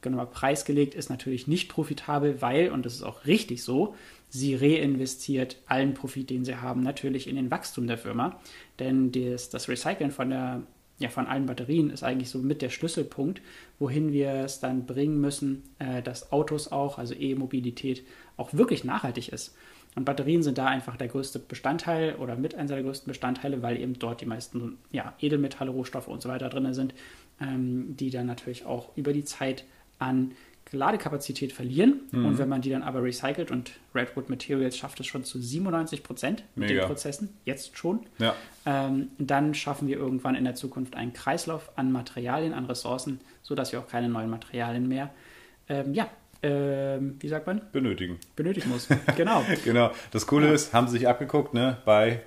genau 0.02 0.26
preisgelegt, 0.26 0.96
ist 0.96 1.10
natürlich 1.10 1.48
nicht 1.48 1.70
profitabel, 1.70 2.42
weil, 2.42 2.72
und 2.72 2.86
das 2.86 2.94
ist 2.94 3.04
auch 3.04 3.26
richtig 3.26 3.64
so, 3.64 3.96
sie 4.30 4.56
reinvestiert 4.56 5.58
allen 5.66 5.94
Profit, 5.94 6.30
den 6.30 6.46
sie 6.46 6.58
haben, 6.58 6.82
natürlich 6.82 7.28
in 7.28 7.36
den 7.36 7.52
Wachstum 7.52 7.88
der 7.88 7.98
Firma. 7.98 8.40
Denn 8.80 9.12
das, 9.12 9.50
das 9.50 9.68
Recyceln 9.68 10.12
von 10.12 10.30
der 10.30 10.64
ja, 10.98 11.10
von 11.10 11.28
allen 11.28 11.46
Batterien 11.46 11.90
ist 11.90 12.04
eigentlich 12.04 12.30
so 12.30 12.40
mit 12.40 12.62
der 12.62 12.70
Schlüsselpunkt, 12.70 13.42
wohin 13.80 14.14
wir 14.14 14.32
es 14.32 14.62
dann 14.62 14.86
bringen 14.86 15.20
müssen, 15.20 15.64
äh, 15.78 16.02
dass 16.02 16.32
Autos 16.32 16.72
auch, 16.72 16.98
also 16.98 17.14
E-Mobilität, 17.14 18.06
auch 18.38 18.54
wirklich 18.54 18.86
nachhaltig 18.86 19.30
ist. 19.30 19.56
Und 19.96 20.04
Batterien 20.04 20.44
sind 20.44 20.58
da 20.58 20.66
einfach 20.68 20.98
der 20.98 21.08
größte 21.08 21.40
Bestandteil 21.40 22.16
oder 22.16 22.36
mit 22.36 22.56
einer 22.56 22.68
der 22.68 22.84
größten 22.84 23.08
Bestandteile, 23.08 23.62
weil 23.62 23.80
eben 23.80 23.98
dort 23.98 24.22
die 24.22 24.26
meisten 24.26 24.78
ja, 24.92 25.14
Edelmetalle, 25.20 25.72
Rohstoffe 25.72 26.10
und 26.10 26.22
so 26.22 26.28
weiter 26.28 26.50
drin 26.50 26.74
sind, 26.74 26.94
ähm, 27.40 27.96
die 27.96 28.10
dann 28.10 28.26
natürlich 28.26 28.66
auch 28.66 28.96
über 28.98 29.14
die 29.14 29.24
Zeit 29.24 29.64
an 29.98 30.32
Ladekapazität 30.72 31.54
verlieren. 31.54 32.02
Mhm. 32.12 32.26
Und 32.26 32.38
wenn 32.38 32.50
man 32.50 32.62
die 32.62 32.70
dann 32.70 32.84
aber 32.84 33.04
recycelt 33.04 33.52
und 33.52 33.72
Redwood 33.94 34.30
Materials 34.30 34.78
schafft 34.78 35.00
es 35.00 35.08
schon 35.08 35.24
zu 35.24 35.40
97 35.40 36.04
Prozent 36.04 36.44
mit 36.56 36.70
Mega. 36.70 36.82
den 36.82 36.88
Prozessen, 36.88 37.30
jetzt 37.46 37.78
schon, 37.78 38.02
ja. 38.20 38.36
ähm, 38.66 39.10
dann 39.18 39.54
schaffen 39.54 39.88
wir 39.88 39.98
irgendwann 39.98 40.36
in 40.36 40.44
der 40.44 40.56
Zukunft 40.56 40.96
einen 40.96 41.14
Kreislauf 41.14 41.72
an 41.78 41.92
Materialien, 41.92 42.54
an 42.54 42.66
Ressourcen, 42.66 43.22
sodass 43.44 43.72
wir 43.72 43.80
auch 43.80 43.88
keine 43.88 44.10
neuen 44.10 44.30
Materialien 44.30 44.88
mehr, 44.88 45.12
ähm, 45.68 45.94
ja, 45.94 46.10
wie 46.50 47.28
sagt 47.28 47.48
man? 47.48 47.62
Benötigen. 47.72 48.20
Benötigen 48.36 48.70
muss. 48.70 48.88
Genau. 49.16 49.44
genau. 49.64 49.92
Das 50.12 50.28
Coole 50.28 50.48
ja. 50.48 50.54
ist, 50.54 50.74
haben 50.74 50.88
sie 50.88 50.98
sich 50.98 51.08
abgeguckt, 51.08 51.54
ne, 51.54 51.78
bei 51.86 52.22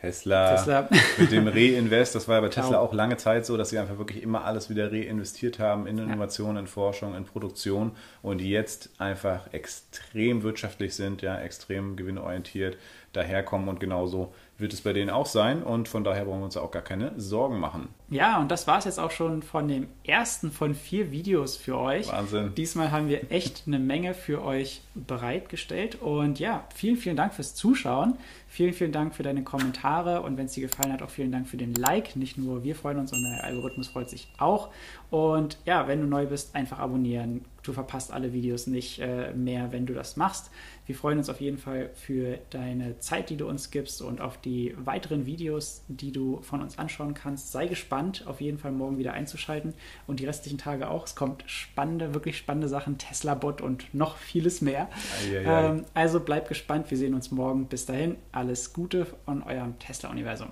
Tesla, 0.00 0.56
Tesla. 0.56 0.88
mit 1.18 1.32
dem 1.32 1.48
Reinvest, 1.48 2.14
das 2.14 2.28
war 2.28 2.36
ja 2.36 2.40
bei 2.40 2.48
Tesla 2.48 2.70
genau. 2.70 2.80
auch 2.80 2.92
lange 2.92 3.16
Zeit 3.16 3.46
so, 3.46 3.56
dass 3.56 3.70
sie 3.70 3.78
einfach 3.78 3.98
wirklich 3.98 4.22
immer 4.22 4.44
alles 4.44 4.70
wieder 4.70 4.92
reinvestiert 4.92 5.58
haben 5.58 5.86
in 5.86 5.98
Innovation, 5.98 6.56
in 6.56 6.66
Forschung, 6.66 7.14
in 7.14 7.24
Produktion 7.24 7.92
und 8.22 8.40
jetzt 8.40 8.90
einfach 8.98 9.52
extrem 9.52 10.42
wirtschaftlich 10.42 10.94
sind, 10.94 11.22
ja, 11.22 11.38
extrem 11.40 11.96
gewinnorientiert 11.96 12.76
daherkommen 13.12 13.68
und 13.68 13.80
genauso 13.80 14.34
wird 14.58 14.72
es 14.72 14.82
bei 14.82 14.92
denen 14.92 15.10
auch 15.10 15.26
sein 15.26 15.62
und 15.62 15.88
von 15.88 16.04
daher 16.04 16.24
brauchen 16.24 16.40
wir 16.40 16.44
uns 16.46 16.56
auch 16.56 16.70
gar 16.70 16.82
keine 16.82 17.12
Sorgen 17.16 17.58
machen. 17.58 17.88
Ja, 18.08 18.38
und 18.38 18.50
das 18.50 18.66
war 18.66 18.78
es 18.78 18.84
jetzt 18.84 19.00
auch 19.00 19.10
schon 19.10 19.42
von 19.42 19.66
dem 19.66 19.88
ersten 20.04 20.52
von 20.52 20.74
vier 20.74 21.10
Videos 21.10 21.56
für 21.56 21.76
euch. 21.76 22.08
Wahnsinn. 22.08 22.54
Diesmal 22.54 22.92
haben 22.92 23.08
wir 23.08 23.32
echt 23.32 23.64
eine 23.66 23.80
Menge 23.80 24.14
für 24.14 24.44
euch 24.44 24.80
bereitgestellt 24.94 25.96
und 26.00 26.38
ja, 26.38 26.64
vielen, 26.74 26.96
vielen 26.96 27.16
Dank 27.16 27.34
fürs 27.34 27.54
Zuschauen. 27.54 28.14
Vielen, 28.48 28.72
vielen 28.72 28.92
Dank 28.92 29.14
für 29.14 29.22
deine 29.22 29.42
Kommentare 29.42 30.22
und 30.22 30.38
wenn 30.38 30.46
es 30.46 30.52
dir 30.52 30.66
gefallen 30.68 30.92
hat, 30.92 31.02
auch 31.02 31.10
vielen 31.10 31.32
Dank 31.32 31.48
für 31.48 31.56
den 31.56 31.74
Like. 31.74 32.16
Nicht 32.16 32.38
nur 32.38 32.62
wir 32.62 32.74
freuen 32.74 32.98
uns, 32.98 33.10
sondern 33.10 33.32
der 33.32 33.44
Algorithmus 33.44 33.88
freut 33.88 34.08
sich 34.08 34.28
auch. 34.38 34.70
Und 35.10 35.58
ja, 35.66 35.88
wenn 35.88 36.00
du 36.00 36.06
neu 36.06 36.26
bist, 36.26 36.54
einfach 36.54 36.78
abonnieren. 36.78 37.44
Du 37.62 37.72
verpasst 37.72 38.12
alle 38.12 38.32
Videos 38.32 38.68
nicht 38.68 39.00
äh, 39.00 39.32
mehr, 39.32 39.72
wenn 39.72 39.86
du 39.86 39.92
das 39.92 40.16
machst. 40.16 40.50
Wir 40.86 40.94
freuen 40.94 41.18
uns 41.18 41.28
auf 41.28 41.40
jeden 41.40 41.58
Fall 41.58 41.90
für 41.94 42.38
deine 42.50 42.98
Zeit, 43.00 43.28
die 43.28 43.36
du 43.36 43.48
uns 43.48 43.70
gibst 43.70 44.00
und 44.00 44.20
auf 44.20 44.40
die 44.40 44.74
weiteren 44.78 45.26
Videos, 45.26 45.82
die 45.88 46.12
du 46.12 46.40
von 46.42 46.62
uns 46.62 46.78
anschauen 46.78 47.12
kannst. 47.12 47.50
Sei 47.50 47.66
gespannt, 47.66 47.95
auf 48.26 48.40
jeden 48.40 48.58
Fall 48.58 48.72
morgen 48.72 48.98
wieder 48.98 49.12
einzuschalten 49.12 49.74
und 50.06 50.20
die 50.20 50.26
restlichen 50.26 50.58
Tage 50.58 50.88
auch. 50.88 51.06
Es 51.06 51.14
kommt 51.14 51.44
spannende, 51.46 52.14
wirklich 52.14 52.36
spannende 52.36 52.68
Sachen, 52.68 52.98
Tesla-Bot 52.98 53.60
und 53.60 53.92
noch 53.94 54.16
vieles 54.16 54.60
mehr. 54.60 54.88
Ähm, 55.30 55.84
also 55.94 56.20
bleib 56.20 56.48
gespannt. 56.48 56.90
Wir 56.90 56.98
sehen 56.98 57.14
uns 57.14 57.30
morgen. 57.30 57.66
Bis 57.66 57.86
dahin, 57.86 58.16
alles 58.32 58.72
Gute 58.72 59.06
von 59.24 59.42
eurem 59.42 59.78
Tesla-Universum. 59.78 60.48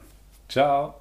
Ciao. 0.48 0.94